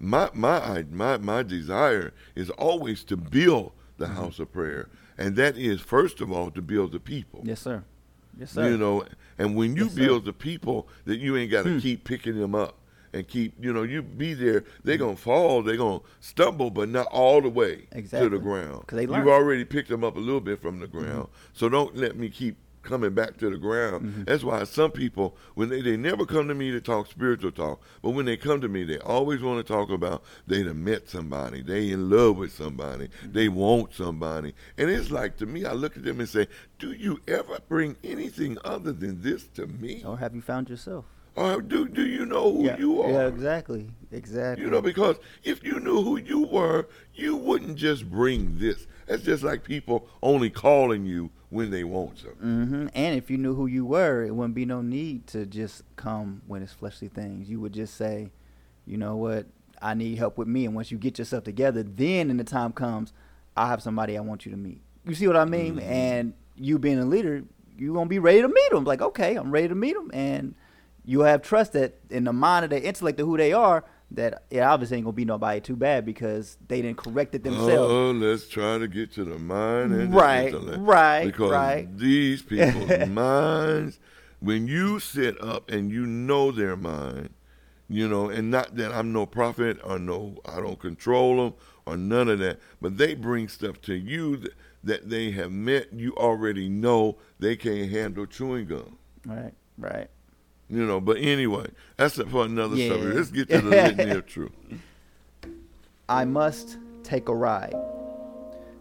my 0.00 0.28
my 0.34 0.84
my 0.90 1.18
my 1.18 1.44
desire 1.44 2.12
is 2.34 2.50
always 2.50 3.04
to 3.04 3.16
build 3.16 3.72
the 3.98 4.06
Mm-hmm. 4.06 4.14
house 4.14 4.38
of 4.38 4.52
prayer, 4.52 4.88
and 5.18 5.36
that 5.36 5.56
is 5.56 5.80
first 5.80 6.20
of 6.20 6.30
all 6.32 6.50
to 6.50 6.60
build 6.62 6.92
the 6.92 7.00
people. 7.00 7.42
Yes, 7.44 7.60
sir. 7.60 7.84
Yes, 8.38 8.50
sir. 8.52 8.68
You 8.68 8.76
know, 8.76 9.04
and 9.38 9.54
when 9.54 9.76
you 9.76 9.84
Yes, 9.84 9.94
sir. 9.94 10.00
build 10.06 10.24
the 10.24 10.32
people, 10.32 10.88
that 11.04 11.18
you 11.18 11.36
ain't 11.36 11.50
got 11.50 11.64
to 11.64 11.80
keep 11.80 12.02
picking 12.04 12.38
them 12.38 12.54
up 12.54 12.78
and 13.12 13.28
keep, 13.28 13.54
you 13.60 13.72
know, 13.72 13.84
you 13.84 14.02
be 14.02 14.34
there. 14.34 14.64
They're 14.82 14.96
gonna 14.96 15.14
fall, 15.16 15.62
they're 15.62 15.76
gonna 15.76 16.00
stumble, 16.18 16.70
but 16.70 16.88
not 16.88 17.06
all 17.12 17.40
the 17.40 17.48
way 17.48 17.86
exactly. 17.92 18.28
to 18.28 18.36
the 18.36 18.42
ground. 18.42 18.86
'Cause 18.88 19.00
You've 19.02 19.12
already 19.28 19.64
picked 19.64 19.88
them 19.88 20.02
up 20.02 20.16
a 20.16 20.20
little 20.20 20.40
bit 20.40 20.60
from 20.60 20.80
the 20.80 20.88
ground, 20.88 21.28
so 21.52 21.68
don't 21.68 21.96
let 21.96 22.16
me 22.16 22.28
keep 22.28 22.56
coming 22.84 23.14
back 23.14 23.36
to 23.38 23.50
the 23.50 23.56
ground. 23.56 24.04
Mm-hmm. 24.04 24.24
That's 24.24 24.44
why 24.44 24.62
some 24.64 24.90
people, 24.90 25.36
when 25.54 25.68
they, 25.68 25.80
they 25.80 25.96
never 25.96 26.24
come 26.26 26.48
to 26.48 26.54
me 26.54 26.70
to 26.70 26.80
talk 26.80 27.10
spiritual 27.10 27.52
talk, 27.52 27.80
but 28.02 28.10
when 28.10 28.26
they 28.26 28.36
come 28.36 28.60
to 28.60 28.68
me, 28.68 28.84
they 28.84 28.98
always 28.98 29.42
want 29.42 29.64
to 29.64 29.72
talk 29.72 29.90
about 29.90 30.22
they 30.46 30.62
done 30.62 30.84
met 30.84 31.08
somebody, 31.08 31.62
they 31.62 31.90
in 31.90 32.10
love 32.10 32.36
with 32.36 32.52
somebody, 32.52 33.08
mm-hmm. 33.08 33.32
they 33.32 33.48
want 33.48 33.94
somebody. 33.94 34.54
And 34.78 34.90
it's 34.90 35.10
like, 35.10 35.36
to 35.38 35.46
me, 35.46 35.64
I 35.64 35.72
look 35.72 35.96
at 35.96 36.04
them 36.04 36.20
and 36.20 36.28
say, 36.28 36.46
do 36.78 36.92
you 36.92 37.20
ever 37.26 37.58
bring 37.68 37.96
anything 38.04 38.58
other 38.64 38.92
than 38.92 39.22
this 39.22 39.48
to 39.54 39.66
me? 39.66 40.02
Or 40.04 40.18
have 40.18 40.34
you 40.34 40.42
found 40.42 40.68
yourself? 40.68 41.06
Or 41.36 41.60
do, 41.60 41.88
do 41.88 42.06
you 42.06 42.26
know 42.26 42.52
who 42.52 42.64
yeah. 42.64 42.78
you 42.78 43.02
are? 43.02 43.10
Yeah, 43.10 43.26
exactly. 43.26 43.90
Exactly. 44.12 44.64
You 44.64 44.70
know, 44.70 44.80
because 44.80 45.16
if 45.42 45.64
you 45.64 45.80
knew 45.80 46.00
who 46.02 46.16
you 46.16 46.46
were, 46.46 46.86
you 47.12 47.34
wouldn't 47.34 47.76
just 47.76 48.08
bring 48.08 48.58
this. 48.58 48.86
That's 49.06 49.22
just 49.22 49.42
like 49.42 49.64
people 49.64 50.06
only 50.22 50.48
calling 50.48 51.04
you 51.04 51.30
when 51.54 51.70
they 51.70 51.84
want 51.84 52.18
something. 52.18 52.38
hmm 52.40 52.86
And 52.94 53.16
if 53.16 53.30
you 53.30 53.38
knew 53.38 53.54
who 53.54 53.66
you 53.66 53.84
were, 53.84 54.24
it 54.24 54.34
wouldn't 54.34 54.54
be 54.54 54.64
no 54.64 54.82
need 54.82 55.26
to 55.28 55.46
just 55.46 55.82
come 55.96 56.42
when 56.46 56.62
it's 56.62 56.72
fleshly 56.72 57.08
things. 57.08 57.48
You 57.48 57.60
would 57.60 57.72
just 57.72 57.94
say, 57.96 58.30
you 58.86 58.96
know 58.96 59.16
what, 59.16 59.46
I 59.80 59.94
need 59.94 60.18
help 60.18 60.36
with 60.36 60.48
me. 60.48 60.66
And 60.66 60.74
once 60.74 60.90
you 60.90 60.98
get 60.98 61.18
yourself 61.18 61.44
together, 61.44 61.82
then 61.82 62.28
when 62.28 62.36
the 62.38 62.44
time 62.44 62.72
comes, 62.72 63.12
I 63.56 63.68
have 63.68 63.82
somebody 63.82 64.18
I 64.18 64.20
want 64.20 64.44
you 64.44 64.50
to 64.52 64.58
meet. 64.58 64.80
You 65.06 65.14
see 65.14 65.26
what 65.26 65.36
I 65.36 65.44
mean? 65.44 65.76
Mhm. 65.76 65.82
And 65.82 66.34
you 66.56 66.78
being 66.78 66.98
a 66.98 67.04
leader, 67.04 67.44
you're 67.78 67.94
going 67.94 68.06
to 68.06 68.10
be 68.10 68.18
ready 68.18 68.42
to 68.42 68.48
meet 68.48 68.70
them. 68.70 68.84
Like, 68.84 69.00
okay, 69.02 69.36
I'm 69.36 69.50
ready 69.50 69.68
to 69.68 69.74
meet 69.74 69.94
them. 69.94 70.10
And 70.12 70.54
you 71.04 71.20
have 71.20 71.42
trust 71.42 71.72
that 71.74 71.98
in 72.10 72.24
the 72.24 72.32
mind 72.32 72.64
of 72.64 72.70
their 72.70 72.80
intellect 72.82 73.20
of 73.20 73.26
who 73.26 73.36
they 73.36 73.52
are, 73.52 73.84
that 74.16 74.44
it 74.50 74.60
obviously 74.60 74.98
ain't 74.98 75.06
to 75.06 75.12
be 75.12 75.24
nobody 75.24 75.60
too 75.60 75.76
bad 75.76 76.04
because 76.04 76.56
they 76.68 76.82
didn't 76.82 76.98
correct 76.98 77.34
it 77.34 77.44
themselves. 77.44 77.92
Oh, 77.92 78.10
let's 78.12 78.48
try 78.48 78.78
to 78.78 78.88
get 78.88 79.12
to 79.14 79.24
the 79.24 79.38
mind 79.38 79.92
and 79.92 80.14
Right, 80.14 80.52
right, 80.52 81.24
Because 81.26 81.50
right. 81.50 81.98
these 81.98 82.42
people's 82.42 83.08
minds, 83.08 83.98
when 84.40 84.66
you 84.66 84.98
sit 85.00 85.40
up 85.42 85.70
and 85.70 85.90
you 85.90 86.06
know 86.06 86.50
their 86.50 86.76
mind, 86.76 87.30
you 87.88 88.08
know, 88.08 88.28
and 88.28 88.50
not 88.50 88.76
that 88.76 88.92
I'm 88.92 89.12
no 89.12 89.26
prophet 89.26 89.78
or 89.84 89.98
no, 89.98 90.36
I 90.44 90.56
don't 90.56 90.78
control 90.78 91.36
them 91.36 91.54
or 91.86 91.96
none 91.96 92.28
of 92.28 92.38
that, 92.38 92.58
but 92.80 92.96
they 92.96 93.14
bring 93.14 93.48
stuff 93.48 93.80
to 93.82 93.94
you 93.94 94.36
that, 94.38 94.54
that 94.82 95.10
they 95.10 95.30
have 95.32 95.52
met. 95.52 95.92
You 95.92 96.14
already 96.16 96.68
know 96.68 97.18
they 97.38 97.56
can't 97.56 97.90
handle 97.90 98.26
chewing 98.26 98.66
gum. 98.66 98.98
Right, 99.26 99.52
right. 99.78 100.08
You 100.70 100.86
know, 100.86 101.00
but 101.00 101.18
anyway, 101.18 101.66
that's 101.96 102.16
for 102.22 102.44
another 102.44 102.76
Yeah. 102.76 102.88
subject. 102.88 103.16
Let's 103.16 103.30
get 103.30 103.48
to 103.50 103.60
the 103.60 103.70
litany 103.96 104.10
of 104.12 104.26
truth. 104.26 104.52
I 106.08 106.24
must 106.24 106.78
take 107.02 107.28
a 107.28 107.34
ride. 107.34 107.74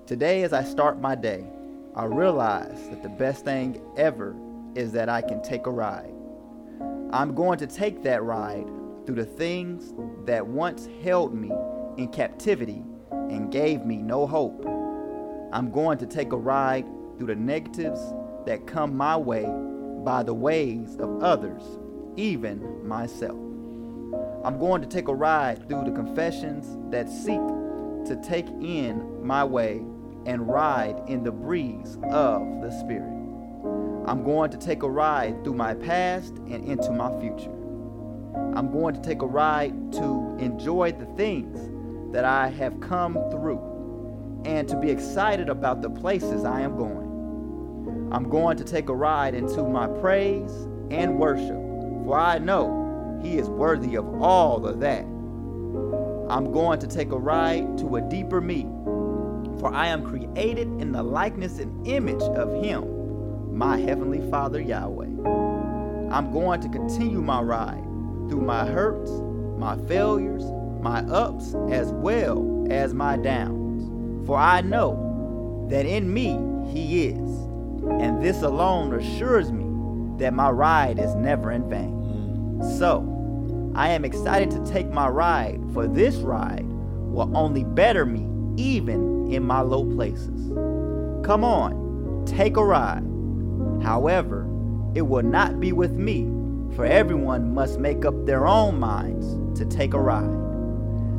Today, 0.05 0.43
as 0.43 0.53
I 0.53 0.63
start 0.63 0.99
my 0.99 1.15
day, 1.15 1.45
I 1.95 2.05
realize 2.05 2.89
that 2.89 3.03
the 3.03 3.09
best 3.09 3.45
thing 3.45 3.81
ever 3.97 4.35
is 4.75 4.91
that 4.93 5.09
I 5.09 5.21
can 5.21 5.41
take 5.41 5.67
a 5.67 5.71
ride. 5.71 6.13
I'm 7.11 7.35
going 7.35 7.59
to 7.59 7.67
take 7.67 8.01
that 8.03 8.23
ride 8.23 8.67
through 9.05 9.15
the 9.15 9.25
things 9.25 9.93
that 10.25 10.45
once 10.45 10.87
held 11.03 11.33
me 11.33 11.51
in 11.97 12.07
captivity 12.07 12.83
and 13.11 13.51
gave 13.51 13.85
me 13.85 13.97
no 13.97 14.25
hope. 14.25 14.65
I'm 15.53 15.69
going 15.71 15.97
to 15.99 16.07
take 16.07 16.31
a 16.33 16.37
ride 16.37 16.85
through 17.17 17.27
the 17.27 17.35
negatives 17.35 18.01
that 18.45 18.65
come 18.65 18.97
my 18.97 19.15
way 19.15 19.43
by 20.03 20.23
the 20.23 20.33
ways 20.33 20.95
of 20.97 21.23
others, 21.23 21.63
even 22.15 22.87
myself. 22.87 23.37
I'm 24.43 24.59
going 24.59 24.81
to 24.81 24.87
take 24.87 25.07
a 25.07 25.15
ride 25.15 25.67
through 25.69 25.85
the 25.85 25.91
confessions 25.91 26.77
that 26.91 27.09
seek 27.09 27.39
to 28.07 28.19
take 28.23 28.47
in 28.47 29.25
my 29.25 29.43
way 29.43 29.81
and 30.25 30.47
ride 30.47 31.01
in 31.07 31.23
the 31.23 31.31
breeze 31.31 31.97
of 32.11 32.41
the 32.61 32.71
Spirit. 32.79 33.11
I'm 34.05 34.23
going 34.23 34.51
to 34.51 34.57
take 34.57 34.83
a 34.83 34.89
ride 34.89 35.43
through 35.43 35.53
my 35.53 35.73
past 35.75 36.33
and 36.49 36.65
into 36.65 36.91
my 36.91 37.17
future. 37.21 37.51
I'm 38.55 38.71
going 38.71 38.95
to 38.95 39.01
take 39.01 39.21
a 39.21 39.27
ride 39.27 39.93
to 39.93 40.37
enjoy 40.39 40.91
the 40.91 41.05
things 41.15 41.69
that 42.13 42.25
I 42.25 42.49
have 42.49 42.79
come 42.81 43.13
through 43.31 44.41
and 44.45 44.67
to 44.67 44.75
be 44.77 44.91
excited 44.91 45.47
about 45.47 45.81
the 45.81 45.89
places 45.89 46.43
I 46.43 46.61
am 46.61 46.75
going. 46.75 47.12
I'm 48.13 48.29
going 48.29 48.57
to 48.57 48.63
take 48.63 48.89
a 48.89 48.95
ride 48.95 49.33
into 49.33 49.63
my 49.63 49.87
praise 49.87 50.51
and 50.91 51.17
worship, 51.17 51.57
for 52.05 52.19
I 52.19 52.37
know 52.37 53.19
He 53.23 53.39
is 53.39 53.49
worthy 53.49 53.95
of 53.95 54.21
all 54.21 54.67
of 54.67 54.79
that. 54.81 55.03
I'm 56.29 56.51
going 56.51 56.79
to 56.79 56.87
take 56.87 57.11
a 57.11 57.17
ride 57.17 57.75
to 57.79 57.95
a 57.95 58.01
deeper 58.01 58.39
me, 58.39 58.67
for 59.59 59.73
I 59.73 59.87
am 59.87 60.05
created 60.05 60.67
in 60.79 60.91
the 60.91 61.01
likeness 61.01 61.57
and 61.57 61.87
image 61.87 62.21
of 62.21 62.63
Him, 62.63 63.57
my 63.57 63.79
Heavenly 63.79 64.21
Father 64.29 64.61
Yahweh. 64.61 65.07
I'm 66.11 66.31
going 66.31 66.61
to 66.61 66.69
continue 66.69 67.19
my 67.19 67.41
ride 67.41 67.83
through 68.29 68.41
my 68.41 68.63
hurts, 68.63 69.09
my 69.57 69.75
failures, 69.87 70.43
my 70.81 70.99
ups, 71.05 71.55
as 71.71 71.91
well 71.91 72.67
as 72.69 72.93
my 72.93 73.17
downs. 73.17 74.27
For 74.27 74.37
I 74.37 74.61
know 74.61 75.65
that 75.71 75.87
in 75.87 76.13
me 76.13 76.37
He 76.71 77.07
is, 77.07 77.42
and 77.89 78.21
this 78.21 78.41
alone 78.41 78.93
assures 78.93 79.51
me 79.51 79.65
that 80.17 80.33
my 80.33 80.49
ride 80.49 80.99
is 80.99 81.15
never 81.15 81.51
in 81.51 81.69
vain. 81.69 81.91
Mm. 82.59 82.79
So, 82.79 83.09
I 83.75 83.89
am 83.89 84.05
excited 84.05 84.51
to 84.51 84.71
take 84.71 84.89
my 84.91 85.07
ride, 85.07 85.59
for 85.73 85.87
this 85.87 86.17
ride 86.17 86.65
will 86.65 87.35
only 87.35 87.63
better 87.63 88.05
me 88.05 88.27
even 88.55 89.31
in 89.31 89.43
my 89.43 89.61
low 89.61 89.85
places. 89.95 90.49
Come 91.25 91.43
on, 91.43 92.23
take 92.25 92.57
a 92.57 92.63
ride. 92.63 93.03
However, 93.81 94.47
it 94.95 95.01
will 95.01 95.23
not 95.23 95.59
be 95.59 95.71
with 95.71 95.93
me, 95.93 96.23
for 96.75 96.85
everyone 96.85 97.53
must 97.53 97.79
make 97.79 98.05
up 98.05 98.25
their 98.25 98.45
own 98.47 98.79
minds 98.79 99.59
to 99.59 99.65
take 99.65 99.93
a 99.93 99.99
ride. 99.99 100.39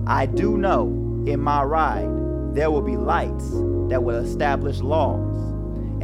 I 0.07 0.27
do 0.27 0.57
know 0.57 0.87
in 1.27 1.41
my 1.41 1.63
ride 1.63 2.09
there 2.55 2.71
will 2.71 2.83
be 2.83 2.97
lights 2.97 3.51
that 3.89 4.03
will 4.03 4.23
establish 4.23 4.81
laws, 4.81 5.54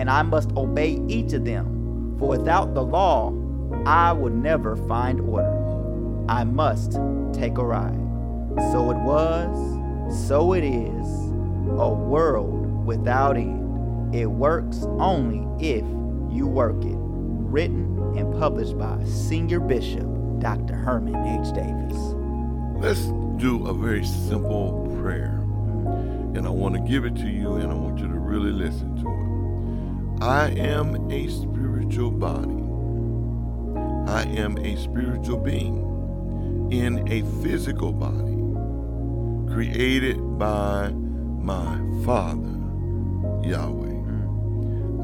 and 0.01 0.09
I 0.09 0.23
must 0.23 0.51
obey 0.57 0.99
each 1.09 1.35
of 1.35 1.45
them, 1.45 2.17
for 2.19 2.27
without 2.27 2.73
the 2.73 2.83
law, 2.83 3.35
I 3.85 4.13
will 4.13 4.33
never 4.33 4.75
find 4.89 5.21
order. 5.21 6.25
I 6.27 6.43
must 6.43 6.93
take 7.35 7.59
a 7.59 7.65
ride. 7.65 8.01
So 8.73 8.91
it 8.91 8.97
was, 8.97 10.27
so 10.27 10.55
it 10.55 10.65
is, 10.65 11.07
a 11.79 11.91
world 11.91 12.87
without 12.87 13.37
end. 13.37 14.15
It 14.15 14.25
works 14.25 14.85
only 14.99 15.47
if 15.63 15.85
you 16.35 16.47
work 16.47 16.83
it. 16.83 16.97
Written 16.97 18.15
and 18.17 18.33
published 18.41 18.79
by 18.79 19.05
Senior 19.05 19.61
Bishop 19.61 20.07
Dr. 20.39 20.77
Herman 20.77 21.15
H. 21.15 21.53
Davis. 21.53 21.99
Let's 22.83 23.05
do 23.37 23.67
a 23.67 23.75
very 23.75 24.07
simple 24.07 24.97
prayer. 25.03 25.41
And 26.35 26.47
I 26.47 26.51
want 26.51 26.75
to 26.75 26.81
give 26.81 27.05
it 27.05 27.17
to 27.17 27.29
you 27.29 27.57
and 27.57 27.71
I 27.71 27.75
want 27.75 27.99
you 27.99 28.09
to 28.09 28.19
really 28.19 28.51
listen 28.51 28.97
to 28.97 29.11
it. 29.11 29.20
I 30.21 30.51
am 30.51 31.11
a 31.11 31.29
spiritual 31.29 32.11
body. 32.11 32.61
I 34.11 34.25
am 34.25 34.59
a 34.59 34.77
spiritual 34.77 35.39
being 35.39 36.69
in 36.71 37.09
a 37.11 37.23
physical 37.43 37.91
body 37.91 38.37
created 39.51 40.19
by 40.39 40.91
my 40.91 41.79
Father, 42.05 42.55
Yahweh. 43.49 43.89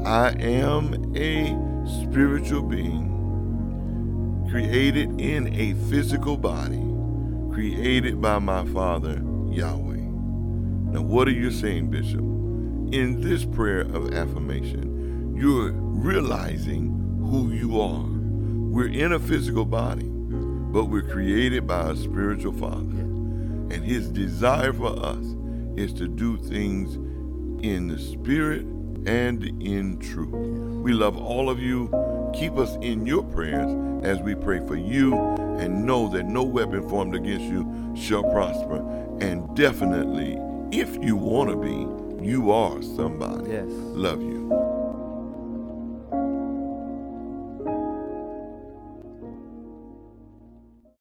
I 0.05 0.29
am 0.39 1.15
a 1.15 1.57
spiritual 2.03 2.61
being 2.61 3.07
created 4.51 5.19
in 5.19 5.51
a 5.53 5.73
physical 5.89 6.37
body 6.37 6.83
created 7.51 8.21
by 8.21 8.37
my 8.37 8.65
Father, 8.67 9.19
Yahweh. 9.49 9.97
Now, 10.91 11.01
what 11.01 11.27
are 11.27 11.31
you 11.31 11.49
saying, 11.49 11.89
Bishop? 11.89 12.19
In 12.19 13.19
this 13.19 13.43
prayer 13.43 13.81
of 13.81 14.13
affirmation, 14.13 14.86
you're 15.37 15.71
realizing 15.71 16.89
who 17.19 17.51
you 17.51 17.81
are. 17.81 18.05
We're 18.73 18.89
in 18.89 19.13
a 19.13 19.19
physical 19.19 19.65
body, 19.65 20.09
but 20.09 20.85
we're 20.85 21.03
created 21.09 21.67
by 21.67 21.91
a 21.91 21.95
spiritual 21.95 22.53
Father. 22.53 23.01
And 23.71 23.83
his 23.85 24.09
desire 24.09 24.73
for 24.73 24.97
us 25.05 25.25
is 25.77 25.93
to 25.95 26.07
do 26.07 26.37
things 26.37 26.95
in 27.63 27.87
the 27.87 27.99
spirit 27.99 28.63
and 29.07 29.43
in 29.61 29.99
truth. 29.99 30.33
We 30.83 30.93
love 30.93 31.17
all 31.17 31.49
of 31.49 31.59
you. 31.59 31.89
Keep 32.33 32.57
us 32.57 32.75
in 32.81 33.05
your 33.05 33.23
prayers 33.23 34.05
as 34.05 34.19
we 34.21 34.35
pray 34.35 34.59
for 34.67 34.75
you 34.75 35.15
and 35.59 35.85
know 35.85 36.09
that 36.09 36.25
no 36.25 36.43
weapon 36.43 36.87
formed 36.89 37.15
against 37.15 37.45
you 37.45 37.93
shall 37.97 38.23
prosper. 38.31 38.77
And 39.21 39.55
definitely, 39.55 40.39
if 40.71 40.95
you 41.03 41.15
want 41.15 41.51
to 41.51 41.57
be, 41.57 42.25
you 42.25 42.51
are 42.51 42.81
somebody. 42.81 43.51
Yes. 43.51 43.65
Love 43.69 44.21
you. 44.21 44.56